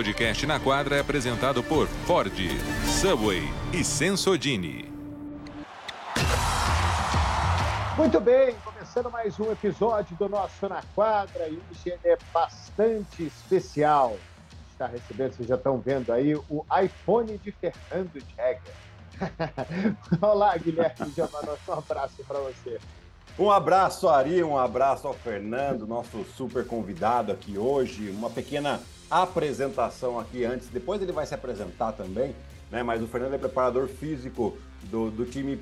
[0.00, 2.32] O podcast na quadra é apresentado por Ford,
[3.02, 4.90] Subway e Sensodini.
[7.98, 14.16] Muito bem, começando mais um episódio do nosso Na Quadra e hoje é bastante especial.
[14.72, 18.74] Está recebendo, vocês já estão vendo aí, o iPhone de Fernando Jagger.
[20.22, 22.80] Olá, Guilherme Giovanni, um abraço para você.
[23.38, 28.08] Um abraço, Ari, um abraço ao Fernando, nosso super convidado aqui hoje.
[28.08, 28.80] Uma pequena
[29.10, 32.34] apresentação aqui antes, depois ele vai se apresentar também,
[32.70, 32.82] né?
[32.82, 35.60] Mas o Fernando é preparador físico do, do time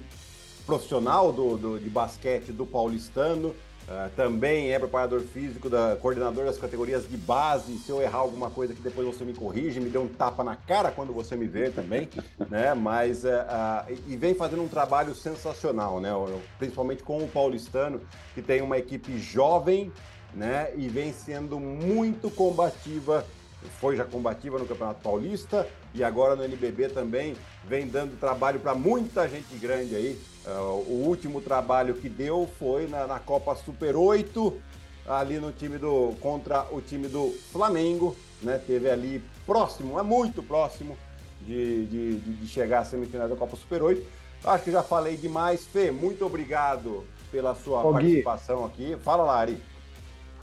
[0.67, 6.59] profissional do, do, de basquete do Paulistano, uh, também é preparador físico, da coordenador das
[6.59, 7.79] categorias de base.
[7.79, 10.55] Se eu errar alguma coisa que depois você me corrige, me dê um tapa na
[10.55, 12.11] cara quando você me ver também,
[12.51, 12.75] né?
[12.75, 16.11] Mas uh, uh, e vem fazendo um trabalho sensacional, né?
[16.59, 18.03] Principalmente com o Paulistano,
[18.35, 19.91] que tem uma equipe jovem,
[20.35, 20.71] né?
[20.77, 23.25] E vem sendo muito combativa
[23.81, 28.75] foi já combativa no Campeonato Paulista e agora no NBB também vem dando trabalho para
[28.75, 30.21] muita gente grande aí.
[30.47, 34.61] Uh, o último trabalho que deu foi na, na, Copa Super 8,
[35.07, 38.61] ali no time do contra o time do Flamengo, né?
[38.65, 40.97] Teve ali próximo, é muito próximo
[41.43, 44.07] de, de, de chegar à semifinal da Copa Super 8.
[44.45, 45.91] Acho que já falei demais, Fê.
[45.91, 48.97] Muito obrigado pela sua Ô, participação aqui.
[49.03, 49.61] Fala, Lari.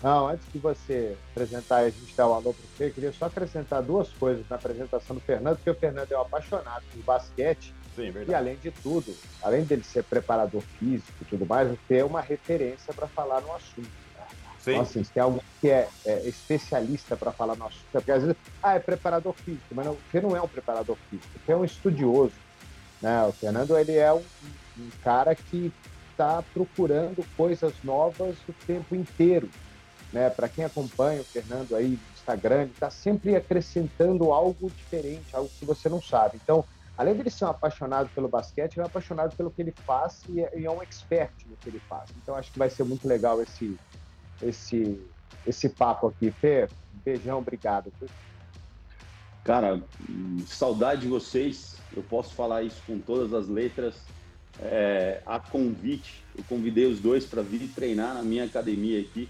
[0.03, 3.25] Não, antes de você apresentar e a gente dar o alô pro Fê, queria só
[3.25, 7.73] acrescentar duas coisas na apresentação do Fernando, porque o Fernando é um apaixonado por basquete.
[7.95, 11.99] Sim, e além de tudo, além dele ser preparador físico e tudo mais, o Fê
[11.99, 13.89] é uma referência para falar no assunto.
[14.15, 14.27] Né?
[14.59, 14.71] Sim.
[14.71, 18.21] Então, assim, se tem alguém que é, é especialista para falar no assunto, porque às
[18.21, 21.39] vezes, ah, é preparador físico, mas não, o Fê não é um preparador físico, o
[21.39, 22.33] Fê é um estudioso.
[23.01, 23.23] Né?
[23.23, 24.23] O Fernando, ele é um,
[24.77, 25.71] um cara que
[26.11, 29.49] está procurando coisas novas o tempo inteiro.
[30.15, 30.29] Né?
[30.29, 35.51] Para quem acompanha o Fernando aí no Instagram, ele está sempre acrescentando algo diferente, algo
[35.59, 36.39] que você não sabe.
[36.41, 36.63] Então,
[36.97, 39.73] além de ele ser um apaixonado pelo basquete, ele é um apaixonado pelo que ele
[39.85, 42.11] faz e é, e é um expert no que ele faz.
[42.23, 43.77] Então, acho que vai ser muito legal esse,
[44.41, 45.05] esse,
[45.45, 46.31] esse papo aqui.
[46.31, 46.69] Fê,
[47.03, 47.91] beijão, obrigado.
[49.43, 49.83] Cara,
[50.47, 51.75] saudade de vocês.
[51.93, 53.95] Eu posso falar isso com todas as letras.
[54.61, 59.29] É, a convite, eu convidei os dois para vir treinar na minha academia aqui.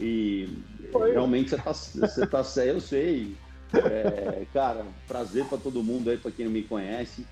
[0.00, 0.48] E
[0.92, 1.12] Foi.
[1.12, 3.36] realmente você tá, você tá sério, eu sei.
[3.74, 7.26] É, cara, prazer para todo mundo aí, para quem não me conhece.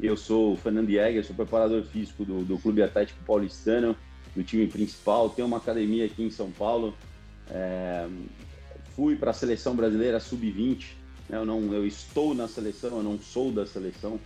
[0.00, 3.96] Eu sou o Fernando Jäger, sou preparador físico do, do Clube Atlético Paulistano,
[4.34, 5.30] do time principal.
[5.30, 6.94] Tenho uma academia aqui em São Paulo.
[7.50, 8.08] É,
[8.96, 10.86] fui para a seleção brasileira sub-20.
[11.28, 14.18] Né, eu, não, eu estou na seleção, eu não sou da seleção.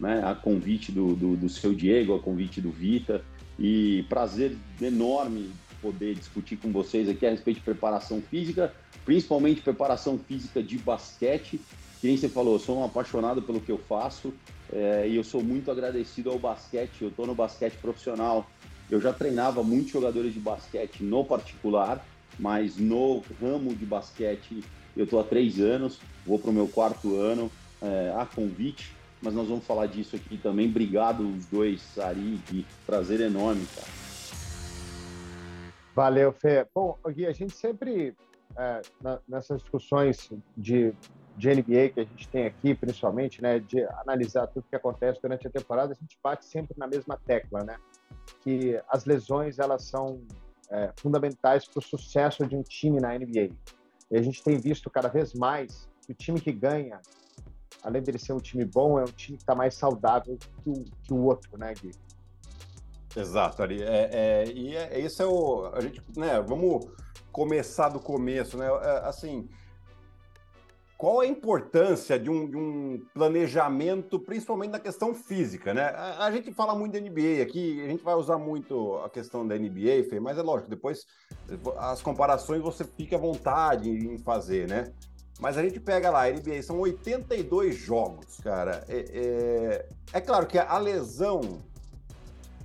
[0.00, 3.24] Né, a convite do, do, do seu Diego, a convite do Vita.
[3.58, 5.50] E prazer enorme
[5.82, 8.72] poder discutir com vocês aqui a respeito de preparação física,
[9.04, 11.60] principalmente preparação física de basquete.
[12.00, 14.32] Que nem você falou, eu sou um apaixonado pelo que eu faço
[14.72, 17.02] é, e eu sou muito agradecido ao basquete.
[17.02, 18.48] Eu estou no basquete profissional.
[18.90, 22.04] Eu já treinava muitos jogadores de basquete no particular,
[22.38, 24.62] mas no ramo de basquete
[24.96, 27.50] eu estou há três anos, vou para o meu quarto ano
[27.80, 30.68] é, a convite, mas nós vamos falar disso aqui também.
[30.68, 34.01] Obrigado os dois, Sari, que prazer enorme, cara.
[35.94, 36.66] Valeu, Fê.
[36.74, 38.16] Bom, Gui, a gente sempre,
[38.56, 40.94] é, na, nessas discussões de,
[41.36, 45.46] de NBA que a gente tem aqui, principalmente, né, de analisar tudo que acontece durante
[45.46, 47.76] a temporada, a gente bate sempre na mesma tecla, né?
[48.40, 50.22] Que as lesões, elas são
[50.70, 53.50] é, fundamentais para o sucesso de um time na NBA.
[54.10, 57.00] E a gente tem visto cada vez mais que o time que ganha,
[57.82, 60.84] além dele ser um time bom, é um time que está mais saudável que o,
[61.02, 61.92] que o outro, né, Gui?
[63.16, 63.82] Exato, Ari.
[63.82, 65.66] É, é, e é, isso é o.
[65.72, 66.86] A gente, né, vamos
[67.30, 68.66] começar do começo, né?
[68.66, 69.48] É, assim,
[71.02, 75.86] qual a importância de um, de um, planejamento, principalmente na questão física, né?
[75.86, 79.46] A, a, gente fala muito da NBA aqui, a gente vai usar muito a questão
[79.46, 81.04] da NBA, Fê, mas é lógico, depois
[81.78, 84.92] as comparações você fica à vontade em fazer, né?
[85.40, 88.84] Mas a gente pega lá, NBA são 82 jogos, cara.
[88.88, 91.40] É, é, é claro que a lesão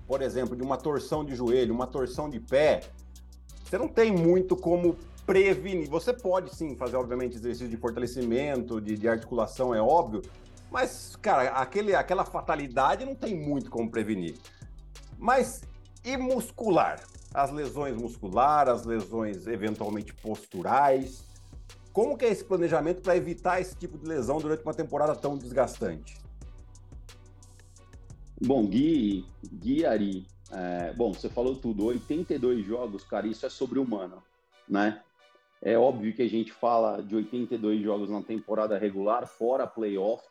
[0.08, 2.82] por exemplo, de uma torção de joelho, uma torção de pé,
[3.64, 4.96] você não tem muito como
[5.26, 5.90] prevenir.
[5.90, 10.22] Você pode sim fazer, obviamente, exercício de fortalecimento, de, de articulação, é óbvio,
[10.72, 14.38] mas, cara, aquele, aquela fatalidade não tem muito como prevenir.
[15.18, 15.62] Mas
[16.04, 17.02] e muscular?
[17.34, 21.26] As lesões musculares, as lesões eventualmente posturais.
[21.92, 25.38] Como que é esse planejamento para evitar esse tipo de lesão durante uma temporada tão
[25.38, 26.18] desgastante?
[28.40, 34.22] Bom, Gui, Gui Ari, é, bom, você falou tudo, 82 jogos, cara, isso é sobre-humano,
[34.68, 35.02] né?
[35.62, 40.24] É óbvio que a gente fala de 82 jogos na temporada regular, fora playoff.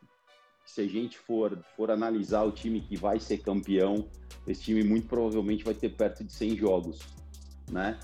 [0.64, 4.08] Se a gente for, for analisar o time que vai ser campeão,
[4.46, 7.00] esse time muito provavelmente vai ter perto de 100 jogos,
[7.70, 7.98] né?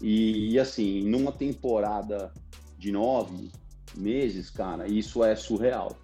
[0.00, 2.32] E, e assim, numa temporada
[2.76, 3.52] de nove
[3.96, 5.96] meses, cara, isso é surreal.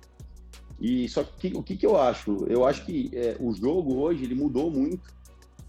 [0.81, 2.47] E só que o que, que eu acho?
[2.49, 5.13] Eu acho que é, o jogo hoje ele mudou muito.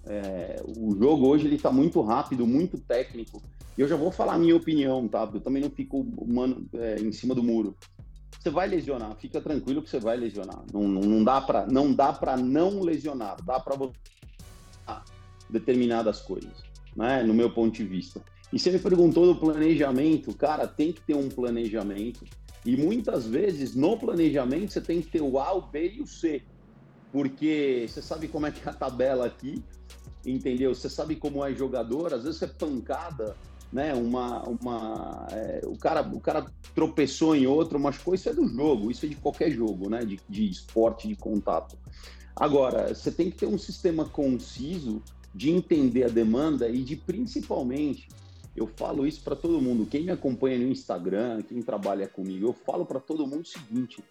[0.06, 3.42] É, o jogo hoje ele está muito rápido, muito técnico.
[3.78, 5.30] E eu já vou falar a minha opinião, tá?
[5.34, 7.76] Eu também não fico mano, é, em cima do muro.
[8.40, 10.64] Você vai lesionar, fica tranquilo que você vai lesionar.
[10.74, 13.76] Não, não, não dá para não dá para não lesionar, dá para
[15.50, 16.64] determinadas coisas,
[16.96, 17.22] né?
[17.22, 18.24] No meu ponto de vista.
[18.52, 22.26] E você me perguntou do planejamento, cara, tem que ter um planejamento
[22.66, 26.08] e muitas vezes no planejamento você tem que ter o A, o B e o
[26.08, 26.44] C.
[27.12, 29.64] Porque você sabe como é que é a tabela aqui,
[30.26, 30.74] entendeu?
[30.74, 33.36] Você sabe como é jogador, às vezes é pancada,
[33.72, 33.94] né?
[33.94, 36.46] Uma, uma, é, o, cara, o cara
[36.76, 40.06] tropeçou em outro, machucou, isso é do jogo, isso é de qualquer jogo, né?
[40.06, 41.78] De, de esporte, de contato.
[42.36, 45.02] Agora, você tem que ter um sistema conciso
[45.34, 48.08] de entender a demanda e de principalmente
[48.56, 49.86] eu falo isso para todo mundo.
[49.86, 54.04] Quem me acompanha no Instagram, quem trabalha comigo, eu falo para todo mundo o seguinte: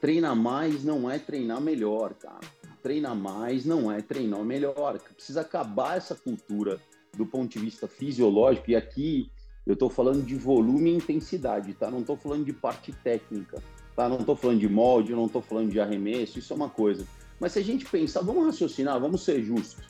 [0.00, 2.40] treinar mais não é treinar melhor, cara.
[2.82, 4.98] Treinar mais não é treinar melhor.
[5.14, 6.80] Precisa acabar essa cultura
[7.16, 8.70] do ponto de vista fisiológico.
[8.70, 9.30] E aqui
[9.66, 11.90] eu estou falando de volume e intensidade, tá?
[11.90, 13.62] Não estou falando de parte técnica,
[13.96, 14.08] tá?
[14.08, 16.38] Não estou falando de molde, não estou falando de arremesso.
[16.38, 17.06] Isso é uma coisa.
[17.40, 19.84] Mas se a gente pensar, vamos raciocinar, vamos ser justos.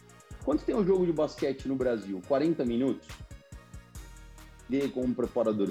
[0.44, 2.22] Quanto tem um jogo de basquete no Brasil?
[2.26, 3.08] 40 minutos?
[4.68, 5.70] Dele como preparador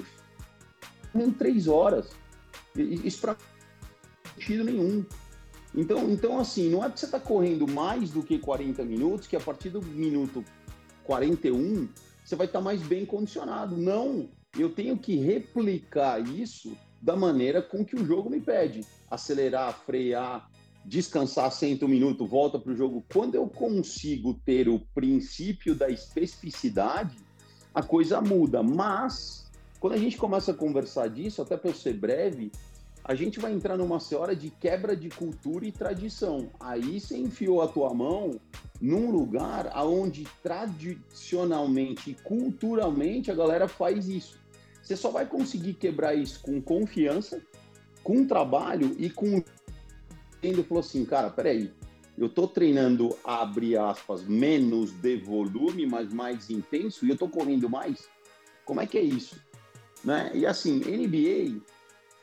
[1.14, 2.10] em três horas.
[2.76, 3.36] Isso para
[4.34, 5.04] sentido nenhum.
[5.74, 9.36] Então, então, assim, não é porque você está correndo mais do que 40 minutos que
[9.36, 10.44] a partir do minuto
[11.04, 11.88] 41
[12.24, 13.76] você vai estar tá mais bem condicionado.
[13.76, 14.28] Não,
[14.58, 18.84] eu tenho que replicar isso da maneira com que o jogo me pede.
[19.10, 20.50] Acelerar, frear,
[20.84, 23.04] descansar, senta um minuto, volta para o jogo.
[23.12, 27.16] Quando eu consigo ter o princípio da especificidade,
[27.76, 28.62] a coisa muda.
[28.62, 29.44] Mas,
[29.78, 32.50] quando a gente começa a conversar disso, até para eu ser breve,
[33.04, 36.48] a gente vai entrar numa senhora de quebra de cultura e tradição.
[36.58, 38.40] Aí você enfiou a tua mão
[38.80, 44.40] num lugar aonde tradicionalmente e culturalmente a galera faz isso.
[44.82, 47.42] Você só vai conseguir quebrar isso com confiança,
[48.02, 49.44] com trabalho e com
[50.42, 51.72] ele falou assim, cara, peraí,
[52.16, 57.68] eu estou treinando, abre aspas, menos de volume, mas mais intenso, e eu estou correndo
[57.68, 58.08] mais?
[58.64, 59.36] Como é que é isso?
[60.02, 60.30] Né?
[60.34, 61.60] E assim, NBA,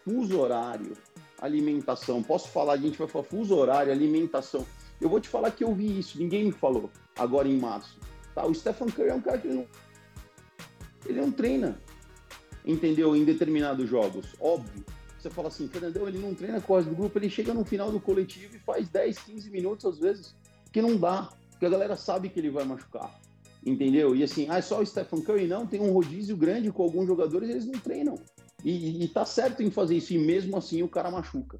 [0.03, 0.93] fuso horário,
[1.39, 4.65] alimentação, posso falar, a gente vai falar fuso horário, alimentação.
[4.99, 7.99] Eu vou te falar que eu vi isso, ninguém me falou, agora em março.
[8.33, 8.45] Tá?
[8.45, 9.67] O Stephen Curry é um cara que ele não,
[11.05, 11.79] ele não treina,
[12.65, 13.15] entendeu?
[13.15, 14.83] Em determinados jogos, óbvio
[15.23, 17.99] você fala assim, Fernandão, ele não treina quase do grupo, ele chega no final do
[17.99, 20.35] coletivo e faz 10, 15 minutos às vezes,
[20.71, 23.19] que não dá, porque a galera sabe que ele vai machucar.
[23.65, 24.13] Entendeu?
[24.13, 27.07] E assim, ah, é só o Stephen Curry não, tem um rodízio grande com alguns
[27.07, 28.15] jogadores, eles não treinam.
[28.63, 31.59] E, e tá certo em fazer isso, e mesmo assim o cara machuca.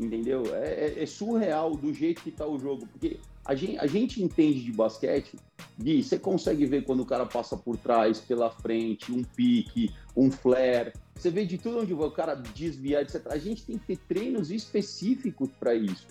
[0.00, 0.42] Entendeu?
[0.54, 4.22] É, é, é surreal do jeito que tá o jogo, porque a gente, a gente
[4.22, 5.36] entende de basquete,
[5.78, 10.30] Gui, você consegue ver quando o cara passa por trás, pela frente, um pique, um
[10.30, 13.26] flare, você vê de tudo onde o cara desviar, etc.
[13.26, 16.06] A gente tem que ter treinos específicos para isso.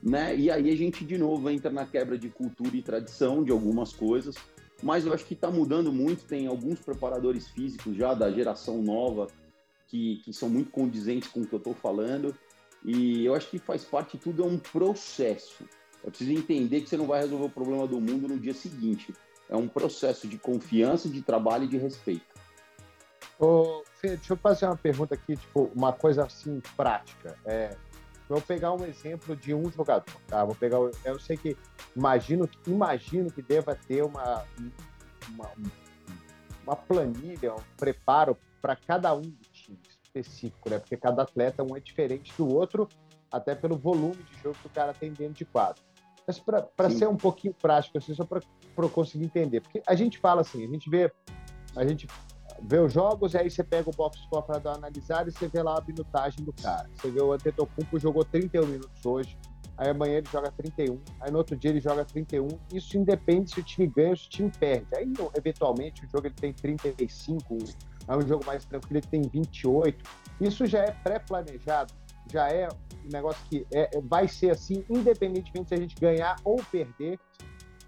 [0.00, 0.36] Né?
[0.36, 3.92] E aí a gente, de novo, entra na quebra de cultura e tradição de algumas
[3.92, 4.36] coisas.
[4.80, 6.24] Mas eu acho que está mudando muito.
[6.24, 9.26] Tem alguns preparadores físicos já da geração nova
[9.88, 12.32] que, que são muito condizentes com o que eu estou falando.
[12.84, 15.64] E eu acho que faz parte, tudo é um processo.
[16.04, 19.14] É preciso entender que você não vai resolver o problema do mundo no dia seguinte.
[19.48, 22.34] É um processo de confiança, de trabalho e de respeito.
[23.38, 27.36] Ô, Fê, deixa eu fazer uma pergunta aqui, tipo, uma coisa assim prática.
[27.44, 27.74] É,
[28.28, 30.44] vou pegar um exemplo de um jogador, tá?
[30.44, 31.56] Vou pegar, eu sei que
[31.96, 34.44] imagino, imagino que deva ter uma,
[35.30, 35.50] uma,
[36.64, 39.22] uma planilha, um preparo para cada um
[40.14, 40.78] específico, né?
[40.78, 42.88] Porque cada atleta um é diferente do outro,
[43.30, 45.82] até pelo volume de jogo que o cara tem dentro de quadro.
[46.26, 48.40] Mas para ser um pouquinho prático, assim, só para
[48.76, 51.12] eu conseguir entender, porque a gente fala assim, a gente vê,
[51.76, 52.06] a gente
[52.62, 55.78] vê os jogos, aí você pega o box score para analisar e você vê lá
[55.78, 56.88] a minutagem do cara.
[56.94, 59.36] Você vê o Antetokounmpo jogou 31 minutos hoje,
[59.76, 62.48] aí amanhã ele joga 31, aí no outro dia ele joga 31.
[62.72, 64.86] Isso independe se o time ganha ou se o time perde.
[64.96, 67.58] Aí, eventualmente, o jogo ele tem 35,
[68.06, 70.04] é um jogo mais tranquilo, ele tem 28.
[70.40, 71.92] Isso já é pré-planejado,
[72.30, 76.36] já é um negócio que é, é, vai ser assim, independentemente se a gente ganhar
[76.44, 77.18] ou perder,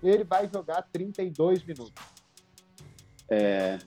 [0.02, 2.02] ele vai jogar 32 minutos.
[3.28, 3.78] É,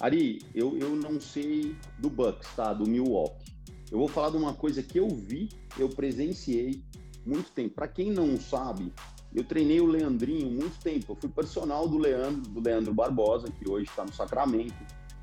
[0.00, 2.72] Ari, eu, eu não sei do Bucks, tá?
[2.72, 3.54] Do Milwaukee.
[3.90, 6.82] Eu vou falar de uma coisa que eu vi, eu presenciei
[7.24, 7.74] muito tempo.
[7.74, 8.92] Para quem não sabe,
[9.34, 11.12] eu treinei o Leandrinho muito tempo.
[11.12, 14.74] Eu fui personal do Leandro, do Leandro Barbosa, que hoje está no Sacramento.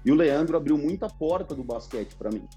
[0.03, 2.47] E o Leandro abriu muita porta do basquete para mim.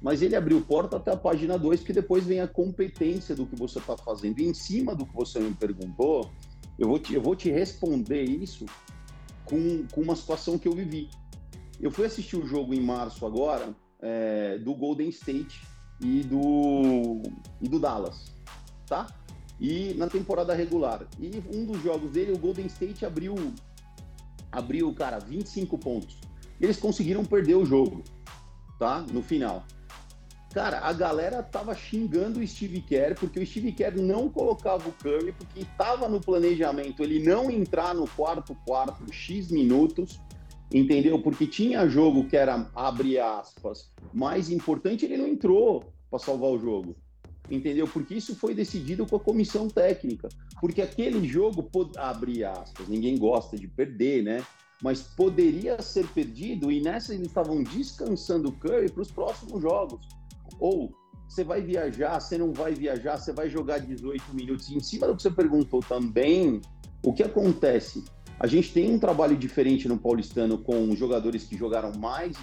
[0.00, 3.56] Mas ele abriu porta até a página 2, que depois vem a competência do que
[3.56, 4.38] você está fazendo.
[4.40, 6.30] E em cima do que você me perguntou,
[6.78, 8.64] eu vou te, eu vou te responder isso
[9.44, 11.10] com, com uma situação que eu vivi.
[11.80, 15.62] Eu fui assistir o jogo em março agora é, do Golden State
[16.00, 17.22] e do,
[17.60, 18.32] e do Dallas,
[18.86, 19.06] tá?
[19.60, 21.06] E na temporada regular.
[21.18, 23.34] E um dos jogos dele, o Golden State abriu,
[24.52, 26.20] abriu, cara, 25 pontos.
[26.60, 28.02] Eles conseguiram perder o jogo,
[28.78, 29.04] tá?
[29.12, 29.64] No final.
[30.52, 34.92] Cara, a galera tava xingando o Steve Kerr porque o Steve Kerr não colocava o
[34.92, 40.18] Curry porque estava no planejamento ele não entrar no quarto quarto X minutos,
[40.72, 41.20] entendeu?
[41.20, 46.58] Porque tinha jogo que era abre aspas, mais importante, ele não entrou para salvar o
[46.58, 46.96] jogo.
[47.50, 47.86] Entendeu?
[47.86, 50.28] Porque isso foi decidido com a comissão técnica.
[50.60, 54.44] Porque aquele jogo, abre aspas, ninguém gosta de perder, né?
[54.82, 60.06] Mas poderia ser perdido e nessa eles estavam descansando o Curry para os próximos jogos.
[60.60, 60.92] Ou
[61.28, 64.68] você vai viajar, você não vai viajar, você vai jogar 18 minutos.
[64.70, 66.60] E em cima do que você perguntou também,
[67.02, 68.04] o que acontece?
[68.40, 72.36] A gente tem um trabalho diferente no Paulistano com jogadores que jogaram mais.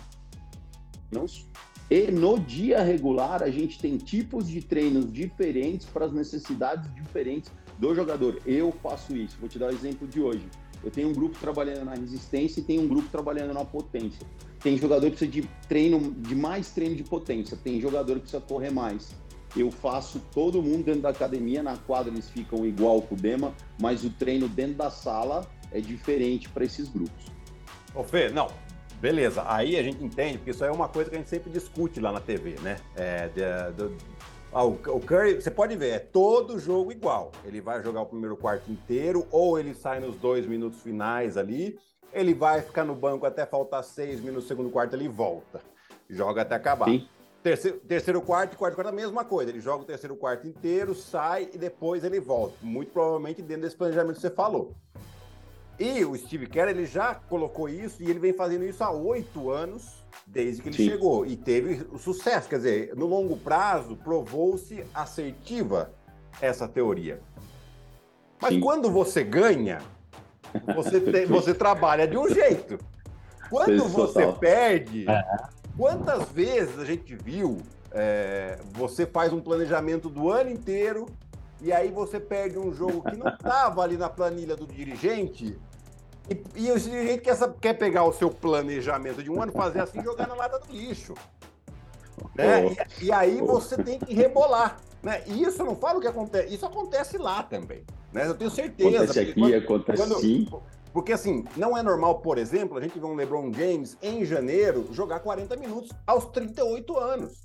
[1.89, 7.51] E no dia regular, a gente tem tipos de treinos diferentes para as necessidades diferentes
[7.79, 8.41] do jogador.
[8.45, 9.37] Eu faço isso.
[9.39, 10.45] Vou te dar o exemplo de hoje.
[10.85, 14.25] Eu tenho um grupo trabalhando na resistência e tenho um grupo trabalhando na potência.
[14.61, 18.41] Tem jogador que precisa de treino, de mais treino de potência, tem jogador que precisa
[18.41, 19.09] correr mais.
[19.57, 23.53] Eu faço todo mundo dentro da academia, na quadra eles ficam igual com o Dema,
[23.81, 27.25] mas o treino dentro da sala é diferente para esses grupos.
[27.95, 28.47] Ô Fê, não,
[29.01, 31.99] beleza, aí a gente entende, porque isso é uma coisa que a gente sempre discute
[31.99, 32.77] lá na TV, né?
[32.95, 33.95] É, de, de,
[34.55, 37.33] ah, o, o Curry, você pode ver, é todo jogo igual.
[37.43, 41.77] Ele vai jogar o primeiro quarto inteiro, ou ele sai nos dois minutos finais ali,
[42.13, 45.59] ele vai ficar no banco até faltar seis minutos, segundo quarto ele volta.
[46.09, 46.85] Joga até acabar.
[46.85, 47.05] Sim.
[47.43, 49.51] Terceiro, terceiro quarto quarto quarto a mesma coisa.
[49.51, 52.55] Ele joga o terceiro quarto inteiro, sai e depois ele volta.
[52.61, 54.73] Muito provavelmente dentro desse planejamento que você falou.
[55.77, 59.51] E o Steve Kerr, ele já colocou isso e ele vem fazendo isso há oito
[59.51, 60.89] anos, desde que ele Sim.
[60.89, 61.25] chegou.
[61.25, 62.49] E teve o sucesso.
[62.49, 65.91] Quer dizer, no longo prazo, provou-se assertiva
[66.41, 67.21] essa teoria.
[68.41, 68.59] Mas Sim.
[68.59, 69.81] quando você ganha,
[70.75, 72.77] você, tem, você trabalha de um jeito.
[73.49, 75.23] Quando você perde, é.
[75.77, 77.61] quantas vezes a gente viu
[77.95, 81.05] é, você faz um planejamento do ano inteiro
[81.61, 85.57] e aí você perde um jogo que não estava ali na planilha do dirigente
[86.29, 89.99] e, e o dirigente quer, quer pegar o seu planejamento de um ano, fazer assim
[89.99, 91.13] e jogar na lata do lixo.
[92.35, 92.75] Né?
[92.99, 94.79] E, e, aí você tem que rebolar.
[95.03, 95.23] Né?
[95.27, 97.83] E isso eu não falo que acontece, isso acontece lá também.
[98.11, 98.27] Né?
[98.27, 98.97] Eu tenho certeza.
[98.97, 100.47] Acontece aqui, quando, acontece quando, sim.
[100.91, 104.87] Porque assim, não é normal, por exemplo, a gente ver um LeBron James em janeiro
[104.91, 107.43] jogar 40 minutos aos 38 anos.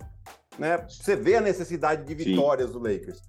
[0.58, 0.78] Né?
[0.88, 2.72] Você vê a necessidade de vitórias sim.
[2.72, 3.20] do Lakers.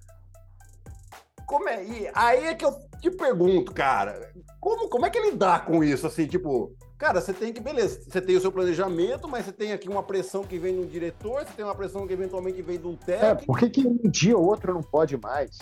[1.52, 1.84] Como é?
[1.84, 5.84] E aí é que eu te pergunto, cara, como, como é que ele dá com
[5.84, 6.06] isso?
[6.06, 9.70] Assim, tipo, cara, você tem que, beleza, você tem o seu planejamento, mas você tem
[9.70, 12.86] aqui uma pressão que vem do diretor, você tem uma pressão que eventualmente vem de
[12.86, 13.42] um técnico.
[13.42, 15.58] É, por que, que um dia ou outro não pode mais?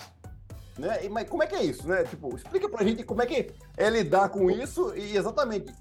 [0.78, 1.09] Né?
[1.09, 2.04] Mas como é que é isso, né?
[2.04, 5.75] Tipo, explica pra gente como é que é lidar com isso e exatamente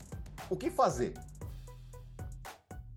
[0.49, 1.13] o que fazer.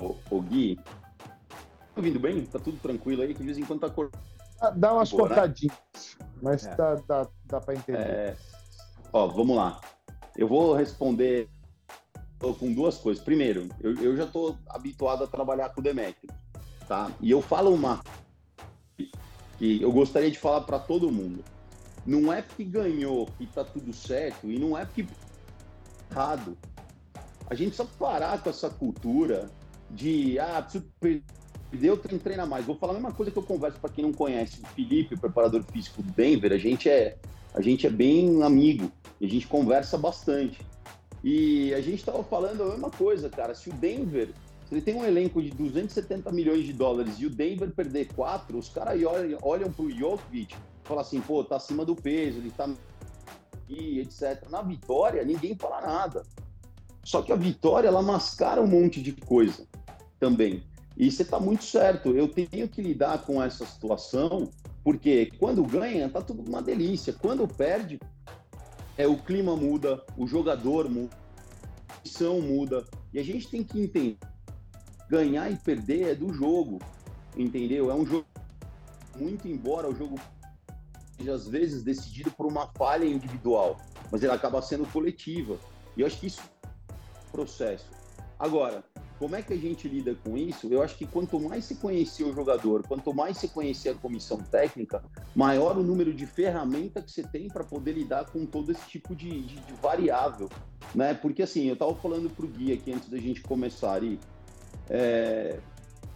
[0.00, 2.42] Ô, ô Gui, tá ouvindo bem?
[2.47, 3.35] Tá tudo tranquilo aí?
[3.35, 4.23] Que de vez em quando tá cortando.
[4.62, 5.76] Ah, dá umas Boa, cortadinhas,
[6.19, 6.31] né?
[6.42, 6.75] Mas é.
[6.75, 7.99] dá, dá, dá pra entender.
[7.99, 8.37] É...
[9.12, 9.80] Ó, vamos lá.
[10.37, 11.49] Eu vou responder
[12.58, 13.22] com duas coisas.
[13.22, 16.34] Primeiro, eu, eu já tô habituado a trabalhar com o Demetrio,
[16.88, 17.12] tá?
[17.20, 18.02] E eu falo uma
[19.58, 21.44] que eu gostaria de falar para todo mundo.
[22.04, 25.06] Não é porque ganhou e tá tudo certo, e não é porque
[26.11, 26.58] errado.
[27.49, 29.49] A gente só parar com essa cultura
[29.88, 31.22] de, ah, preciso perder,
[31.81, 32.64] eu tenho que treinar mais.
[32.64, 34.61] Vou falar a mesma coisa que eu converso para quem não conhece.
[34.62, 37.17] O Felipe, o preparador físico do Denver, a gente é,
[37.55, 40.61] a gente é bem amigo, a gente conversa bastante.
[41.23, 43.55] E a gente estava falando a mesma coisa, cara.
[43.55, 44.31] Se o Denver,
[44.69, 48.59] se ele tem um elenco de 270 milhões de dólares e o Denver perder quatro,
[48.59, 52.50] os caras olham, olham para o Jokic fala assim, pô, tá acima do peso, ele
[52.50, 52.69] tá
[53.69, 54.49] e etc.
[54.50, 56.23] Na vitória, ninguém fala nada.
[57.05, 59.67] Só que a vitória, ela mascara um monte de coisa
[60.21, 60.62] também.
[60.96, 64.50] E você está muito certo, eu tenho que lidar com essa situação,
[64.84, 67.12] porque quando ganha, tá tudo uma delícia.
[67.12, 67.99] Quando perde,
[68.96, 71.16] é o clima muda, o jogador muda.
[71.96, 72.84] comissão muda.
[73.12, 74.18] E a gente tem que entender:
[75.08, 76.78] ganhar e perder é do jogo,
[77.37, 77.90] entendeu?
[77.90, 78.26] É um jogo,
[79.18, 80.18] muito embora o jogo
[81.16, 83.76] seja às vezes decidido por uma falha individual,
[84.11, 85.58] mas ele acaba sendo coletiva.
[85.96, 87.87] E eu acho que isso é um processo.
[88.38, 88.82] Agora,
[89.23, 90.67] como é que a gente lida com isso?
[90.69, 94.38] Eu acho que quanto mais se conhecer o jogador, quanto mais se conhecer a comissão
[94.38, 95.00] técnica,
[95.33, 99.14] maior o número de ferramentas que você tem para poder lidar com todo esse tipo
[99.14, 100.50] de, de, de, variável,
[100.93, 101.14] né?
[101.14, 104.19] Porque assim, eu estava falando para o Gui aqui antes da gente começar ali,
[104.91, 105.61] é...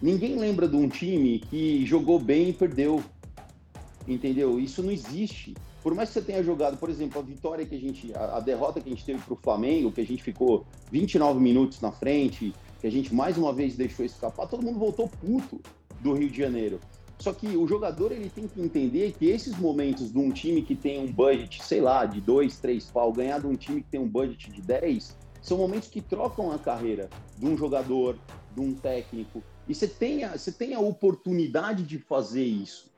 [0.02, 3.00] ninguém lembra de um time que jogou bem e perdeu,
[4.08, 4.58] entendeu?
[4.58, 5.54] Isso não existe.
[5.80, 8.40] Por mais que você tenha jogado, por exemplo, a vitória que a gente, a, a
[8.40, 11.92] derrota que a gente teve para o Flamengo, que a gente ficou 29 minutos na
[11.92, 12.52] frente,
[12.86, 15.60] que a gente mais uma vez deixou escapar, todo mundo voltou puto
[16.00, 16.78] do Rio de Janeiro.
[17.18, 20.76] Só que o jogador ele tem que entender que esses momentos de um time que
[20.76, 23.98] tem um budget, sei lá, de dois, três pau, ganhar de um time que tem
[23.98, 28.16] um budget de 10, são momentos que trocam a carreira de um jogador,
[28.54, 29.42] de um técnico.
[29.66, 32.92] E você tem a, você tem a oportunidade de fazer isso.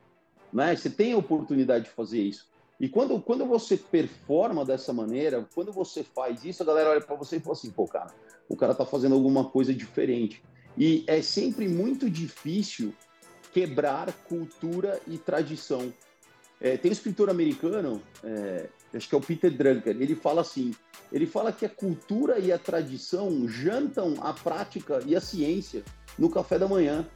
[0.52, 0.76] Né?
[0.76, 2.47] Você tem a oportunidade de fazer isso.
[2.80, 7.16] E quando, quando você performa dessa maneira, quando você faz isso, a galera olha para
[7.16, 8.12] você e fala assim: pô, cara,
[8.49, 10.42] o cara está fazendo alguma coisa diferente.
[10.76, 12.94] E é sempre muito difícil
[13.52, 15.92] quebrar cultura e tradição.
[16.61, 20.73] É, tem um escritor americano, é, acho que é o Peter Drucker, ele fala assim:
[21.12, 25.82] ele fala que a cultura e a tradição jantam a prática e a ciência
[26.18, 27.08] no café da manhã.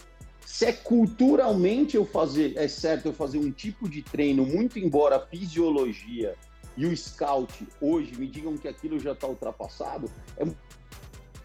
[0.45, 5.17] Se é culturalmente eu fazer, é certo eu fazer um tipo de treino, muito embora
[5.17, 6.37] a fisiologia
[6.77, 10.45] e o scout hoje me digam que aquilo já está ultrapassado, é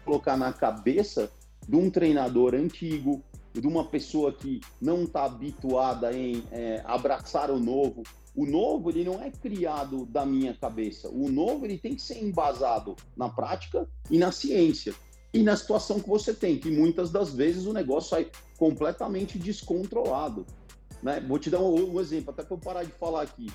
[0.04, 1.30] colocar na cabeça
[1.66, 7.58] de um treinador antigo, de uma pessoa que não está habituada em é, abraçar o
[7.58, 8.02] novo.
[8.34, 11.08] O novo ele não é criado da minha cabeça.
[11.08, 14.94] O novo ele tem que ser embasado na prática e na ciência
[15.32, 20.46] e na situação que você tem, que muitas das vezes o negócio sai completamente descontrolado.
[21.02, 21.20] Né?
[21.26, 23.50] Vou te dar um, um exemplo, até para eu parar de falar aqui.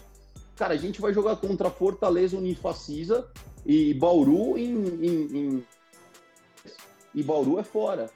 [0.56, 3.28] Cara, a gente vai jogar contra Fortaleza, Unifacisa
[3.66, 5.64] e Bauru em, em, em
[7.14, 8.10] e Bauru é fora.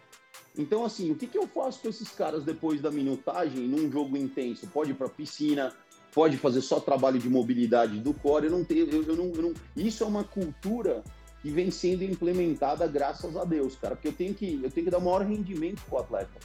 [0.57, 4.17] Então, assim, o que, que eu faço com esses caras depois da minutagem num jogo
[4.17, 4.67] intenso?
[4.67, 5.71] Pode ir para piscina,
[6.13, 8.45] pode fazer só trabalho de mobilidade do core.
[8.45, 11.03] Eu não tenho, eu, eu, não, eu não, isso é uma cultura
[11.41, 14.91] que vem sendo implementada graças a Deus, cara, porque eu tenho que, eu tenho que
[14.91, 16.39] dar o maior rendimento pro atleta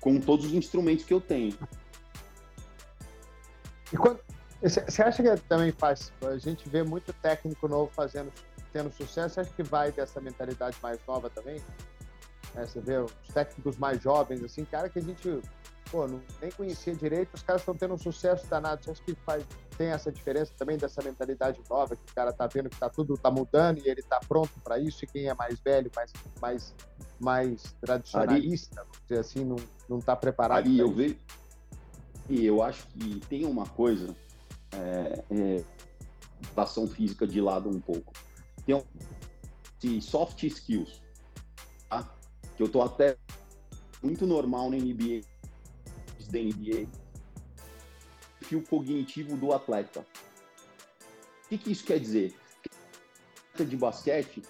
[0.00, 1.56] com todos os instrumentos que eu tenho.
[3.92, 4.20] E quando
[4.62, 6.12] você acha que também faz?
[6.22, 8.32] A gente vê muito técnico novo fazendo
[8.72, 11.60] tendo sucesso, acho que vai dessa mentalidade mais nova também.
[12.54, 15.40] É, você vê os técnicos mais jovens, assim, cara que a gente
[15.92, 18.90] pô, não, nem conhecia direito, os caras estão tendo um sucesso danado.
[18.90, 19.44] Acha que faz,
[19.76, 23.16] tem essa diferença também dessa mentalidade nova, que o cara tá vendo que tá tudo
[23.18, 26.74] tá mudando e ele tá pronto para isso, e quem é mais velho, mais, mais,
[27.20, 29.56] mais tradicionalista, Ari, vamos dizer assim, não,
[29.88, 30.66] não tá preparado.
[30.66, 31.16] Ari, eu vejo.
[32.28, 34.16] E eu acho que tem uma coisa,
[34.72, 35.64] é, é,
[36.56, 38.12] ação física de lado um pouco
[38.64, 38.82] tem um
[39.78, 41.02] de soft skills,
[41.88, 42.14] tá?
[42.56, 43.16] que eu tô até
[44.02, 45.22] muito normal na NBA,
[46.32, 46.88] da NBA,
[48.40, 50.00] fio cognitivo do atleta.
[51.44, 52.34] O que, que isso quer dizer?
[53.58, 54.42] De basquete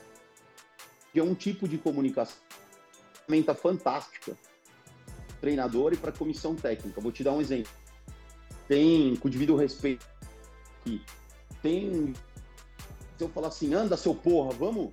[1.14, 2.38] é um tipo de comunicação
[3.27, 4.37] ferramenta fantástica
[5.40, 7.01] treinador e para comissão técnica.
[7.01, 7.73] Vou te dar um exemplo.
[8.68, 10.07] Tem, com devido respeito
[10.81, 11.03] aqui,
[11.61, 12.14] tem
[13.16, 14.90] se eu falar assim, anda seu porra, vamos.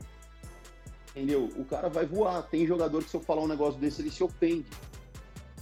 [1.09, 1.49] Entendeu?
[1.55, 2.43] O cara vai voar.
[2.43, 4.65] Tem jogador que se eu falar um negócio desse, ele se ofende.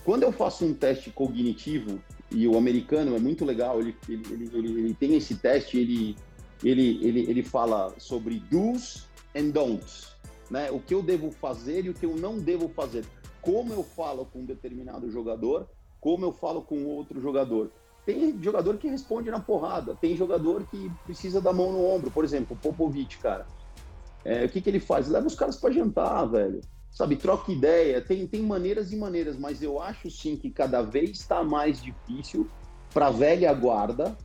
[0.07, 1.99] Quando eu faço um teste cognitivo,
[2.31, 6.15] e o americano é muito legal, ele, ele, ele, ele, tem esse teste, ele,
[6.63, 10.15] ele, ele, ele fala sobre do's and don'ts,
[10.49, 10.71] né?
[10.71, 13.03] O que eu devo fazer e o que eu não devo fazer.
[13.41, 15.67] Como eu falo com um determinado jogador,
[15.99, 17.69] como eu falo com outro jogador.
[18.05, 22.09] Tem jogador que responde na porrada, tem jogador que precisa da mão no ombro.
[22.11, 23.45] Por exemplo, o Popovic, cara.
[24.23, 25.09] É, o que, que ele faz?
[25.09, 26.61] Leva os caras para jantar, velho.
[26.97, 28.01] Sabe, troca ideia.
[28.01, 32.49] Tem, tem maneiras e maneiras, mas eu acho sim que cada vez está mais difícil
[32.91, 34.17] para a velha guarda,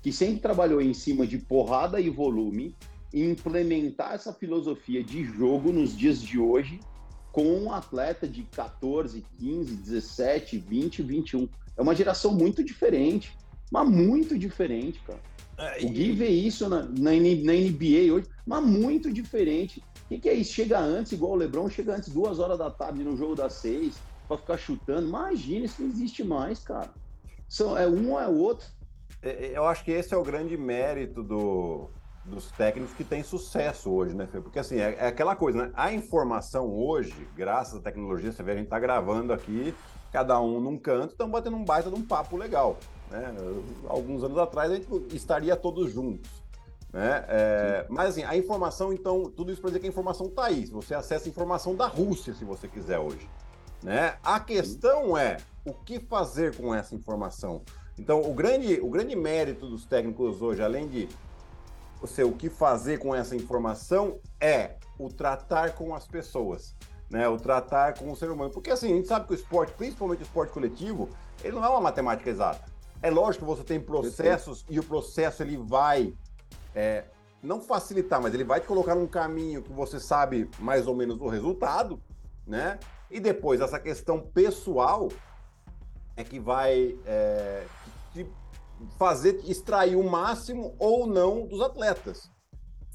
[0.00, 2.76] que sempre trabalhou em cima de porrada e volume,
[3.12, 6.78] implementar essa filosofia de jogo nos dias de hoje
[7.32, 11.48] com um atleta de 14, 15, 17, 20, 21.
[11.76, 13.36] É uma geração muito diferente,
[13.72, 15.20] mas muito diferente, cara.
[15.58, 19.78] É, o Gui vê isso na, na, na, NBA hoje, mas muito diferente.
[19.78, 20.52] O que, que, é isso?
[20.52, 23.94] Chega antes, igual o Lebron, chega antes duas horas da tarde no jogo das seis,
[24.26, 25.06] para ficar chutando.
[25.06, 26.90] Imagina, isso não existe mais, cara.
[27.48, 28.66] São, é um ou é outro.
[29.22, 31.90] É, é, eu acho que esse é o grande mérito do,
[32.24, 34.40] dos técnicos que têm sucesso hoje, né, Fê?
[34.40, 35.72] Porque assim, é, é, aquela coisa, né?
[35.74, 39.72] A informação hoje, graças à tecnologia, você vê, a gente tá gravando aqui,
[40.10, 42.76] cada um num canto, estamos batendo um baita de um papo legal.
[43.12, 43.32] Né?
[43.86, 46.39] Alguns anos atrás a gente estaria todos juntos.
[46.92, 47.24] Né?
[47.28, 50.66] É, mas assim, a informação, então, tudo isso para dizer que a informação está aí.
[50.66, 53.28] Você acessa a informação da Rússia, se você quiser hoje.
[53.82, 54.16] Né?
[54.22, 57.62] A questão é o que fazer com essa informação.
[57.98, 61.08] Então, o grande, o grande mérito dos técnicos hoje, além de
[62.00, 66.74] você, o que fazer com essa informação, é o tratar com as pessoas,
[67.10, 67.28] né?
[67.28, 68.50] O tratar com o ser humano.
[68.50, 71.10] Porque assim, a gente sabe que o esporte, principalmente o esporte coletivo,
[71.44, 72.64] ele não é uma matemática exata.
[73.02, 76.14] É lógico que você tem processos e o processo ele vai
[76.74, 77.04] é,
[77.42, 81.20] não facilitar, mas ele vai te colocar num caminho que você sabe mais ou menos
[81.20, 82.00] o resultado,
[82.46, 82.78] né?
[83.10, 85.08] E depois essa questão pessoal
[86.16, 87.64] é que vai é,
[88.12, 88.26] te
[88.98, 92.30] fazer extrair o máximo ou não dos atletas.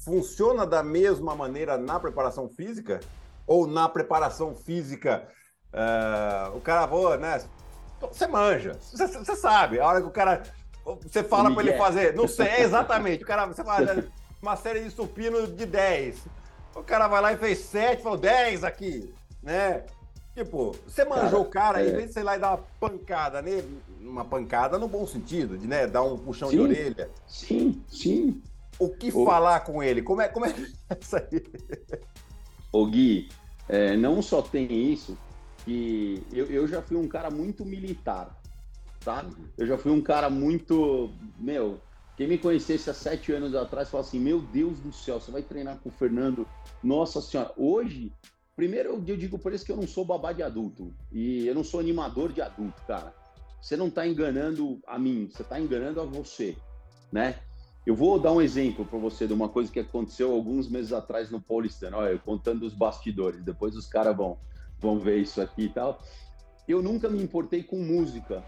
[0.04, 3.00] Funciona da mesma maneira na preparação física
[3.46, 5.28] ou na preparação física
[5.72, 7.42] uh, o cara, pô, né?
[8.00, 9.80] Você manja, você sabe.
[9.80, 10.42] A hora que o cara
[10.94, 13.24] você fala para ele fazer, não sei, é exatamente.
[13.24, 14.04] O cara, você fala
[14.40, 16.24] uma série de supino de 10.
[16.76, 19.84] O cara vai lá e fez 7, falou 10 aqui, né?
[20.34, 21.88] Tipo, você manjou o cara, é.
[21.88, 25.06] em vez de você ir lá e dar uma pancada nele, uma pancada no bom
[25.06, 27.10] sentido, de né, dar um puxão sim, de orelha.
[27.26, 28.42] Sim, sim.
[28.78, 30.02] O que Ô, falar com ele?
[30.02, 31.42] Como é, como é que é isso aí?
[32.70, 33.30] Ô Gui,
[33.66, 35.16] é, não só tem isso,
[35.64, 38.36] que eu, eu já fui um cara muito militar
[39.06, 39.24] tá?
[39.56, 41.14] Eu já fui um cara muito.
[41.38, 41.80] Meu,
[42.16, 45.42] quem me conhecesse há sete anos atrás falava assim: Meu Deus do céu, você vai
[45.42, 46.44] treinar com o Fernando?
[46.82, 48.12] Nossa Senhora, hoje,
[48.56, 51.62] primeiro eu digo por isso que eu não sou babá de adulto e eu não
[51.62, 53.14] sou animador de adulto, cara.
[53.62, 56.56] Você não está enganando a mim, você está enganando a você,
[57.12, 57.38] né?
[57.86, 61.30] Eu vou dar um exemplo para você de uma coisa que aconteceu alguns meses atrás
[61.30, 61.98] no Paulistano.
[61.98, 64.36] Olha, eu contando os bastidores, depois os caras vão,
[64.80, 66.00] vão ver isso aqui e tal.
[66.66, 68.44] Eu nunca me importei com música,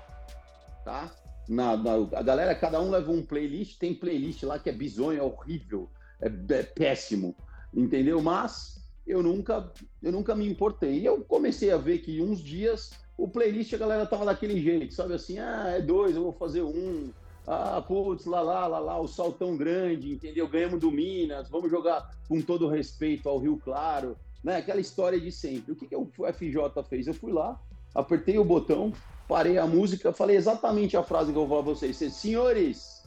[0.89, 1.15] tá?
[1.47, 5.21] Na, na, a galera, cada um leva um playlist, tem playlist lá que é bizonho,
[5.21, 7.37] é horrível, é, é péssimo,
[7.75, 8.23] entendeu?
[8.23, 9.71] Mas eu nunca,
[10.03, 11.01] eu nunca me importei.
[11.01, 14.95] E eu comecei a ver que uns dias o playlist a galera tava daquele jeito,
[14.95, 17.11] sabe assim, ah, é dois, eu vou fazer um.
[17.47, 20.49] Ah, putz, lá, lá, lá, lá, o saltão grande, entendeu?
[20.49, 24.57] Ganhamos do Minas, vamos jogar com todo respeito ao Rio Claro, né?
[24.57, 25.73] Aquela história de sempre.
[25.73, 27.07] O que, que o FJ fez?
[27.07, 27.59] Eu fui lá,
[27.95, 28.93] apertei o botão,
[29.29, 31.97] parei a música, falei exatamente a frase que eu vou falar pra vocês.
[32.15, 33.05] Senhores,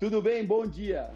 [0.00, 0.44] tudo bem?
[0.44, 1.08] Bom dia.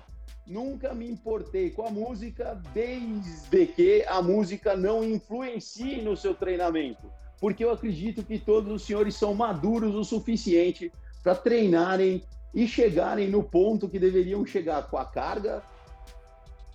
[0.46, 7.10] Nunca me importei com a música desde que a música não influencie no seu treinamento.
[7.40, 12.22] Porque eu acredito que todos os senhores são maduros o suficiente para treinarem
[12.54, 15.62] e chegarem no ponto que deveriam chegar com a carga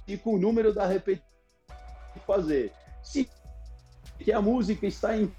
[0.06, 1.30] e com o número da repetição
[2.28, 2.74] fazer.
[3.02, 3.30] Se
[4.20, 5.32] que a música está em